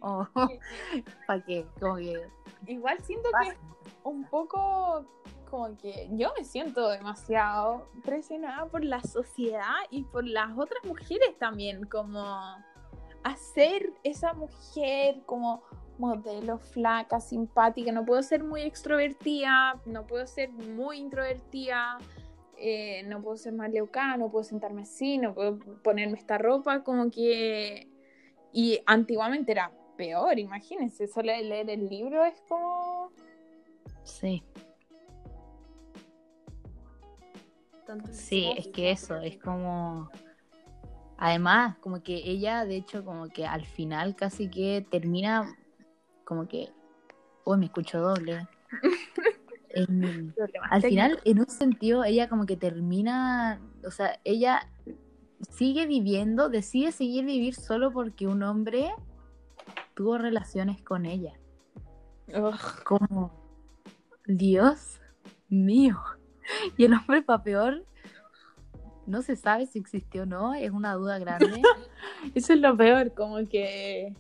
Oh, 0.02 0.26
¿Para 1.28 1.44
qué? 1.44 1.66
Como 1.78 1.98
que... 1.98 2.24
Igual 2.68 3.02
siento 3.04 3.30
que 3.42 3.58
un 4.04 4.26
poco 4.26 5.06
como 5.50 5.76
que 5.78 6.08
yo 6.12 6.32
me 6.38 6.44
siento 6.44 6.90
demasiado 6.90 7.90
presionada 8.04 8.68
por 8.68 8.84
la 8.84 9.02
sociedad 9.02 9.78
y 9.90 10.04
por 10.04 10.26
las 10.26 10.58
otras 10.58 10.84
mujeres 10.86 11.38
también, 11.40 11.86
como 11.86 12.24
hacer 13.24 13.92
esa 14.04 14.34
mujer 14.34 15.22
como 15.26 15.64
modelo 15.98 16.60
flaca, 16.60 17.20
simpática, 17.20 17.92
no 17.92 18.06
puedo 18.06 18.24
ser 18.24 18.44
muy 18.44 18.62
extrovertida, 18.62 19.82
no 19.86 20.08
puedo 20.08 20.26
ser 20.28 20.50
muy 20.52 20.98
introvertida, 20.98 21.98
eh, 22.58 23.04
no 23.04 23.22
puedo 23.22 23.36
ser 23.36 23.54
más 23.54 23.70
leucana, 23.72 24.18
no 24.18 24.30
puedo 24.30 24.44
sentarme 24.44 24.84
así, 24.84 25.18
no 25.18 25.34
puedo 25.34 25.60
ponerme 25.84 26.18
esta 26.18 26.38
ropa, 26.38 26.84
como 26.84 27.10
que... 27.12 27.90
Y 28.52 28.82
antiguamente 28.88 29.52
era 29.52 29.72
peor, 30.00 30.40
imagínense, 30.40 31.10
solo 31.10 31.26
leer 31.26 31.70
el 31.70 31.90
libro 31.90 32.24
es 32.24 32.42
como... 32.48 33.12
Sí. 34.06 34.42
Sí, 38.10 38.54
es 38.58 38.70
que 38.70 38.92
eso, 38.92 39.18
es 39.18 39.38
como... 39.40 40.10
Además, 41.18 41.76
como 41.80 42.02
que 42.02 42.16
ella, 42.16 42.64
de 42.64 42.78
hecho, 42.78 43.04
como 43.04 43.28
que 43.28 43.46
al 43.46 43.66
final 43.66 44.16
casi 44.16 44.50
que 44.50 44.88
termina 44.90 45.54
como 46.24 46.48
que... 46.48 46.70
Uy, 47.44 47.58
me 47.58 47.66
escucho 47.66 48.00
doble. 48.00 48.48
al 50.72 50.82
final, 50.82 51.20
en 51.26 51.40
un 51.40 51.50
sentido, 51.50 52.06
ella 52.06 52.30
como 52.30 52.46
que 52.46 52.56
termina, 52.56 53.60
o 53.86 53.92
sea, 53.92 54.18
ella 54.24 54.66
sigue 55.50 55.88
viviendo, 55.88 56.48
decide 56.48 56.94
seguir 56.94 57.26
vivir 57.26 57.54
solo 57.54 57.92
porque 57.92 58.28
un 58.28 58.44
hombre 58.44 58.94
tuvo 60.00 60.18
relaciones 60.18 60.82
con 60.82 61.06
ella. 61.06 61.34
Como, 62.86 63.34
Dios 64.26 65.02
mío. 65.50 66.00
Y 66.78 66.86
el 66.86 66.94
hombre 66.94 67.22
para 67.22 67.44
peor, 67.44 67.86
no 69.06 69.22
se 69.22 69.36
sabe 69.36 69.66
si 69.66 69.78
existió 69.78 70.24
o 70.24 70.26
no, 70.26 70.54
es 70.54 70.72
una 70.72 70.94
duda 70.94 71.20
grande. 71.20 71.62
Eso 72.34 72.54
es 72.54 72.62
lo 72.62 72.78
peor, 72.78 73.14
como 73.14 73.46
que... 73.50 74.16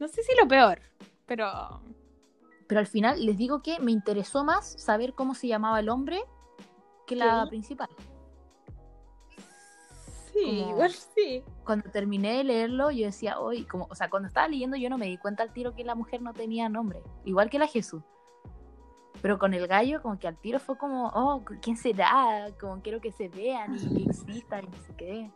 No 0.00 0.08
sé 0.08 0.24
si 0.24 0.32
lo 0.36 0.48
peor, 0.48 0.80
pero 1.24 1.46
pero 2.66 2.80
al 2.80 2.88
final 2.88 3.24
les 3.24 3.38
digo 3.38 3.62
que 3.62 3.78
me 3.78 3.92
interesó 3.92 4.42
más 4.42 4.74
saber 4.82 5.14
cómo 5.14 5.36
se 5.36 5.46
llamaba 5.46 5.78
el 5.78 5.88
hombre 5.88 6.20
que 7.06 7.14
la 7.14 7.46
principal. 7.48 7.88
Sí, 10.44 10.64
igual 10.68 10.90
sí. 10.92 11.44
Cuando 11.64 11.90
terminé 11.90 12.38
de 12.38 12.44
leerlo, 12.44 12.90
yo 12.90 13.06
decía, 13.06 13.38
hoy, 13.40 13.64
como, 13.64 13.86
o 13.90 13.94
sea, 13.94 14.08
cuando 14.10 14.28
estaba 14.28 14.48
leyendo 14.48 14.76
yo 14.76 14.90
no 14.90 14.98
me 14.98 15.06
di 15.06 15.18
cuenta 15.18 15.42
al 15.42 15.52
tiro 15.52 15.74
que 15.74 15.84
la 15.84 15.94
mujer 15.94 16.22
no 16.22 16.32
tenía 16.32 16.68
nombre, 16.68 17.02
igual 17.24 17.50
que 17.50 17.58
la 17.58 17.66
Jesús. 17.66 18.02
Pero 19.20 19.38
con 19.38 19.52
el 19.52 19.66
gallo, 19.66 20.00
como 20.00 20.18
que 20.18 20.28
al 20.28 20.36
tiro 20.40 20.60
fue 20.60 20.78
como, 20.78 21.08
oh, 21.08 21.44
¿quién 21.60 21.76
será? 21.76 22.48
Como 22.60 22.80
quiero 22.82 23.00
que 23.00 23.10
se 23.10 23.28
vean 23.28 23.76
y 23.76 24.04
que 24.04 24.10
existan 24.10 24.64
y 24.64 24.68
no 24.68 24.82
sé 24.86 24.94
qué. 24.96 25.30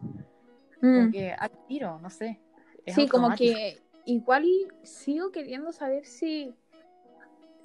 Como 0.80 1.08
mm. 1.08 1.10
que 1.10 1.32
al 1.32 1.50
tiro, 1.66 1.98
no 2.00 2.10
sé. 2.10 2.40
sí, 2.86 3.08
como 3.08 3.34
que 3.34 3.82
igual 4.04 4.44
sigo 4.82 5.30
queriendo 5.30 5.72
saber 5.72 6.04
si 6.04 6.54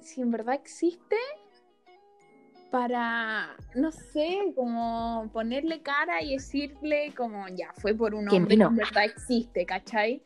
si 0.00 0.22
en 0.22 0.30
verdad 0.30 0.54
existe 0.54 1.16
para, 2.70 3.56
no 3.74 3.90
sé, 3.90 4.52
como 4.54 5.30
ponerle 5.32 5.80
cara 5.80 6.22
y 6.22 6.34
decirle 6.34 7.12
como, 7.16 7.48
ya, 7.48 7.72
fue 7.74 7.94
por 7.94 8.14
un 8.14 8.28
hombre 8.28 8.56
que 8.56 8.62
en 8.62 8.76
verdad 8.76 9.04
existe, 9.04 9.64
¿cachai? 9.64 10.22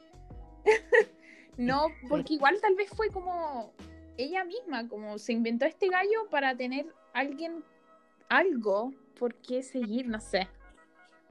no, 1.57 1.87
porque 2.09 2.35
igual 2.35 2.59
tal 2.61 2.74
vez 2.74 2.90
fue 2.90 3.09
como 3.11 3.72
ella 4.16 4.44
misma, 4.44 4.88
como 4.88 5.18
se 5.18 5.33
inventó 5.33 5.66
este 5.66 5.88
gallo 5.88 6.28
para 6.31 6.57
tener 6.57 6.87
alguien, 7.12 7.62
algo 8.28 8.92
por 9.18 9.35
qué 9.37 9.62
seguir, 9.62 10.09
no 10.09 10.20
sé. 10.20 10.48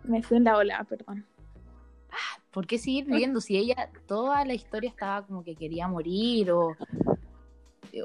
Me 0.04 0.24
fui 0.24 0.38
en 0.38 0.46
la 0.46 0.58
ola, 0.58 0.84
perdón. 0.84 1.26
¿Por 2.52 2.68
qué 2.68 2.78
seguir 2.78 3.06
viviendo 3.06 3.40
si 3.40 3.58
ella, 3.58 3.90
toda 4.08 4.44
la 4.44 4.54
historia 4.54 4.90
estaba 4.90 5.26
como 5.26 5.42
que 5.42 5.56
quería 5.56 5.88
morir 5.88 6.52
o 6.52 6.76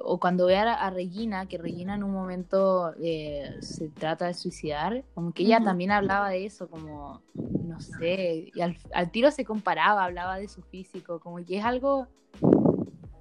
o 0.02 0.18
cuando 0.18 0.46
ve 0.46 0.56
a, 0.56 0.90
Regina, 0.90 1.46
que 1.46 1.58
Regina 1.58 1.94
en 1.94 2.02
un 2.02 2.12
momento 2.12 2.92
eh, 3.00 3.56
se 3.60 3.88
trata 3.88 4.26
de 4.26 4.34
suicidar, 4.34 5.04
como 5.14 5.32
que 5.32 5.44
ella 5.44 5.60
también 5.62 5.90
hablaba 5.90 6.30
de 6.30 6.46
eso, 6.46 6.68
como, 6.68 7.22
no 7.34 7.80
sé, 7.80 8.50
y 8.54 8.60
al, 8.60 9.10
tiro 9.10 9.30
se 9.30 9.44
comparaba, 9.44 10.04
hablaba 10.04 10.38
de 10.38 10.48
su 10.48 10.62
físico, 10.62 11.20
como 11.20 11.36
que 11.44 11.58
es 11.58 11.64
algo 11.64 12.08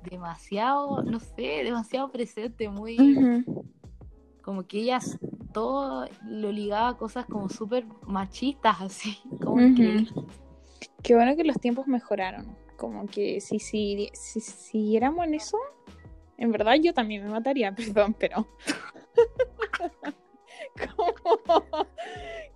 demasiado, 0.09 1.03
no 1.03 1.19
sé, 1.19 1.63
demasiado 1.63 2.11
presente, 2.11 2.69
muy... 2.69 3.43
Como 4.41 4.67
que 4.67 4.77
ella 4.77 4.99
todo 5.53 6.07
lo 6.23 6.51
ligaba 6.51 6.89
a 6.89 6.97
cosas 6.97 7.25
como 7.25 7.49
súper 7.49 7.85
machistas, 8.05 8.77
así, 8.81 9.17
como 9.43 9.57
que... 9.75 10.05
Qué 11.01 11.15
bueno 11.15 11.35
que 11.35 11.43
los 11.43 11.59
tiempos 11.59 11.87
mejoraron, 11.87 12.55
como 12.77 13.05
que 13.05 13.39
si, 13.39 13.59
si, 13.59 14.09
si 14.13 14.41
siguiéramos 14.41 15.25
en 15.27 15.35
eso, 15.35 15.57
en 16.37 16.51
verdad 16.51 16.75
yo 16.81 16.93
también 16.93 17.23
me 17.23 17.29
mataría, 17.29 17.71
perdón, 17.75 18.15
pero... 18.17 18.47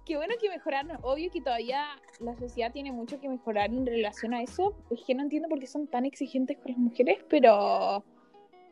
Qué 0.05 0.17
bueno 0.17 0.33
que 0.41 0.49
mejoraron. 0.49 0.97
Obvio 1.03 1.29
que 1.31 1.39
todavía 1.39 1.85
la 2.19 2.35
sociedad 2.35 2.71
tiene 2.71 2.91
mucho 2.91 3.19
que 3.19 3.29
mejorar 3.29 3.69
en 3.69 3.85
relación 3.85 4.33
a 4.33 4.41
eso. 4.41 4.75
Es 4.89 5.01
que 5.05 5.13
no 5.13 5.21
entiendo 5.21 5.47
por 5.47 5.59
qué 5.59 5.67
son 5.67 5.85
tan 5.85 6.03
exigentes 6.03 6.57
con 6.57 6.71
las 6.71 6.79
mujeres, 6.79 7.19
pero 7.29 8.03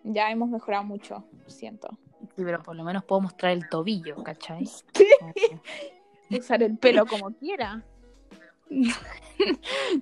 ya 0.04 0.32
hemos 0.32 0.50
mejorado 0.50 0.84
mucho, 0.84 1.24
siento. 1.46 1.90
Sí, 2.36 2.44
pero 2.44 2.64
por 2.64 2.76
lo 2.76 2.84
menos 2.84 3.04
puedo 3.04 3.22
mostrar 3.22 3.52
el 3.52 3.70
tobillo, 3.70 4.24
¿cachai? 4.24 4.64
Usar 6.32 6.64
el 6.64 6.78
pelo 6.78 7.06
como 7.06 7.32
quiera. 7.36 7.84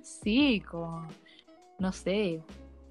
sí, 0.02 0.62
como... 0.62 1.06
No 1.78 1.92
sé, 1.92 2.42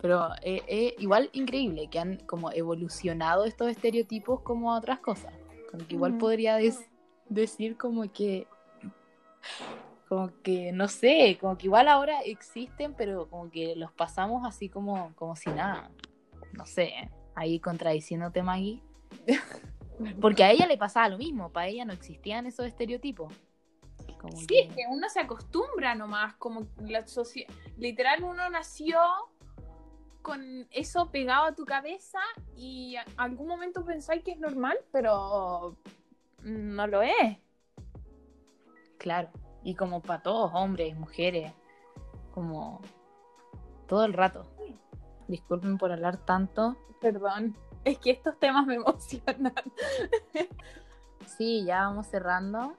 pero 0.05 0.35
es 0.43 0.61
eh, 0.61 0.63
eh, 0.67 0.95
igual 0.99 1.31
increíble 1.33 1.87
que 1.87 1.97
han 1.97 2.17
como 2.27 2.51
evolucionado 2.51 3.43
estos 3.43 3.69
estereotipos 3.69 4.41
como 4.41 4.71
a 4.71 4.77
otras 4.77 4.99
cosas. 4.99 5.33
Como 5.71 5.87
que 5.87 5.95
igual 5.95 6.19
podría 6.19 6.59
decir 7.27 7.75
como 7.75 8.03
que 8.13 8.45
como 10.07 10.29
que 10.43 10.71
no 10.71 10.87
sé, 10.87 11.39
como 11.41 11.57
que 11.57 11.65
igual 11.65 11.87
ahora 11.87 12.19
existen, 12.23 12.93
pero 12.93 13.27
como 13.31 13.49
que 13.49 13.75
los 13.75 13.91
pasamos 13.93 14.45
así 14.45 14.69
como, 14.69 15.11
como 15.15 15.35
si 15.35 15.49
nada. 15.49 15.89
No 16.53 16.67
sé, 16.67 17.09
ahí 17.33 17.59
contradiciéndote 17.59 18.43
Maggie. 18.43 18.83
Porque 20.21 20.43
a 20.43 20.51
ella 20.51 20.67
le 20.67 20.77
pasaba 20.77 21.09
lo 21.09 21.17
mismo, 21.17 21.51
para 21.51 21.65
ella 21.65 21.83
no 21.83 21.93
existían 21.93 22.45
esos 22.45 22.67
estereotipos. 22.67 23.33
sí, 24.35 24.59
es 24.59 24.75
que 24.75 24.83
uno 24.87 25.09
se 25.09 25.21
acostumbra 25.21 25.95
nomás, 25.95 26.35
como 26.35 26.67
la 26.77 27.07
sociedad, 27.07 27.51
literal 27.75 28.23
uno 28.23 28.47
nació 28.51 28.99
con 30.25 30.67
eso 30.71 31.11
pegado 31.11 31.45
a 31.45 31.53
tu 31.53 31.65
cabeza 31.65 32.17
y 32.57 32.95
algún 33.15 33.47
momento 33.47 33.85
pensáis 33.85 34.23
que 34.23 34.31
es 34.31 34.39
normal, 34.39 34.75
pero 34.91 35.77
no 36.41 36.87
lo 36.87 37.03
es. 37.03 37.37
Claro. 38.97 39.29
Y 39.63 39.75
como 39.75 40.01
para 40.01 40.23
todos, 40.23 40.49
hombres, 40.55 40.97
mujeres, 40.97 41.53
como 42.33 42.81
todo 43.87 44.03
el 44.05 44.13
rato. 44.13 44.47
Disculpen 45.27 45.77
por 45.77 45.91
hablar 45.91 46.17
tanto. 46.17 46.75
Perdón. 46.99 47.55
Es 47.83 47.99
que 47.99 48.09
estos 48.09 48.39
temas 48.39 48.65
me 48.65 48.75
emocionan. 48.77 49.53
Sí, 51.37 51.65
ya 51.65 51.81
vamos 51.81 52.07
cerrando. 52.07 52.73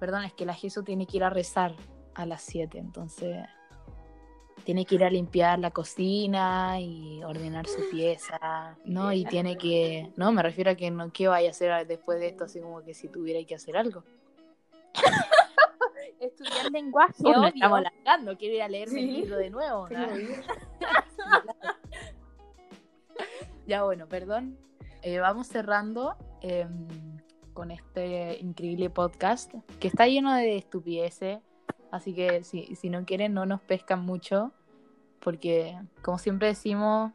Perdón, 0.00 0.24
es 0.24 0.32
que 0.32 0.46
la 0.46 0.54
Jesús 0.54 0.82
tiene 0.82 1.06
que 1.06 1.18
ir 1.18 1.24
a 1.24 1.30
rezar 1.30 1.74
a 2.14 2.24
las 2.24 2.40
7, 2.40 2.78
entonces 2.78 3.44
tiene 4.64 4.84
que 4.86 4.94
ir 4.96 5.04
a 5.04 5.10
limpiar 5.10 5.58
la 5.58 5.70
cocina 5.70 6.80
y 6.80 7.22
ordenar 7.22 7.66
su 7.68 7.88
pieza, 7.90 8.76
¿no? 8.84 9.12
Y 9.12 9.24
tiene 9.26 9.56
que, 9.56 10.10
no, 10.16 10.32
me 10.32 10.42
refiero 10.42 10.70
a 10.70 10.74
que 10.74 10.90
no, 10.90 11.12
¿qué 11.12 11.28
vaya 11.28 11.48
a 11.48 11.50
hacer 11.50 11.86
después 11.86 12.18
de 12.18 12.28
esto? 12.28 12.44
Así 12.44 12.60
como 12.60 12.82
que 12.82 12.94
si 12.94 13.08
tuviera 13.08 13.44
que 13.46 13.54
hacer 13.54 13.76
algo. 13.76 14.02
Estudiar 16.20 16.70
lenguaje, 16.72 17.14
Oh, 17.24 17.30
obvio. 17.30 17.46
estamos 17.48 17.78
alargando, 17.78 18.36
quiero 18.38 18.54
ir 18.54 18.62
a 18.62 18.68
leerme 18.68 19.00
el 19.00 19.06
Sí. 19.06 19.12
libro 19.20 19.36
de 19.36 19.50
nuevo. 19.50 19.88
¿no? 19.88 19.98
Ya 23.66 23.82
bueno, 23.84 24.06
perdón. 24.06 24.58
Eh, 25.02 25.18
vamos 25.20 25.46
cerrando 25.48 26.16
eh, 26.42 26.66
con 27.54 27.70
este 27.70 28.38
increíble 28.40 28.90
podcast 28.90 29.52
que 29.80 29.88
está 29.88 30.06
lleno 30.06 30.34
de 30.34 30.56
estupideces. 30.56 31.38
Así 31.94 32.12
que 32.12 32.42
si, 32.42 32.74
si 32.74 32.90
no 32.90 33.04
quieren, 33.04 33.34
no 33.34 33.46
nos 33.46 33.60
pescan 33.60 34.04
mucho. 34.04 34.50
Porque, 35.20 35.78
como 36.02 36.18
siempre 36.18 36.48
decimos, 36.48 37.12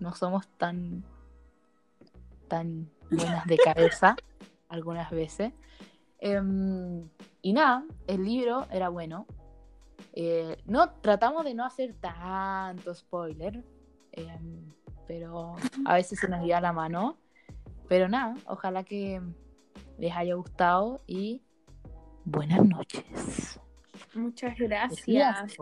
no 0.00 0.16
somos 0.16 0.48
tan, 0.58 1.04
tan 2.48 2.90
buenas 3.08 3.46
de 3.46 3.56
cabeza 3.56 4.16
algunas 4.68 5.12
veces. 5.12 5.52
Em, 6.18 7.08
y 7.40 7.52
nada, 7.52 7.84
el 8.08 8.24
libro 8.24 8.66
era 8.72 8.88
bueno. 8.88 9.28
Eh, 10.12 10.60
no, 10.64 10.90
tratamos 10.90 11.44
de 11.44 11.54
no 11.54 11.64
hacer 11.64 11.94
tanto 11.94 12.92
spoiler. 12.92 13.62
em, 14.10 14.72
pero 15.06 15.54
a 15.84 15.94
veces 15.94 16.18
se 16.18 16.26
nos 16.26 16.42
guía 16.42 16.60
la 16.60 16.72
mano. 16.72 17.16
Pero 17.86 18.08
nada, 18.08 18.34
ojalá 18.46 18.82
que 18.82 19.22
les 19.98 20.16
haya 20.16 20.34
gustado 20.34 21.00
y 21.06 21.42
buenas 22.24 22.64
noches. 22.64 23.59
Muchas 24.14 24.58
gracias. 24.58 25.56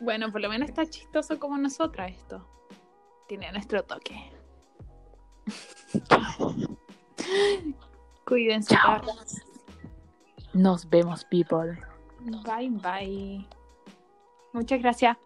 Bueno, 0.00 0.32
por 0.32 0.40
lo 0.40 0.48
menos 0.48 0.68
está 0.68 0.86
chistoso 0.86 1.38
como 1.38 1.58
nosotras 1.58 2.12
esto. 2.12 2.46
Tiene 3.26 3.50
nuestro 3.52 3.84
toque. 3.84 4.32
Cuídense. 8.24 8.74
Chao. 8.74 9.02
Nos 10.54 10.88
vemos, 10.88 11.24
people. 11.24 11.78
Bye 12.20 12.70
bye. 12.70 13.46
Muchas 14.52 14.80
gracias. 14.80 15.16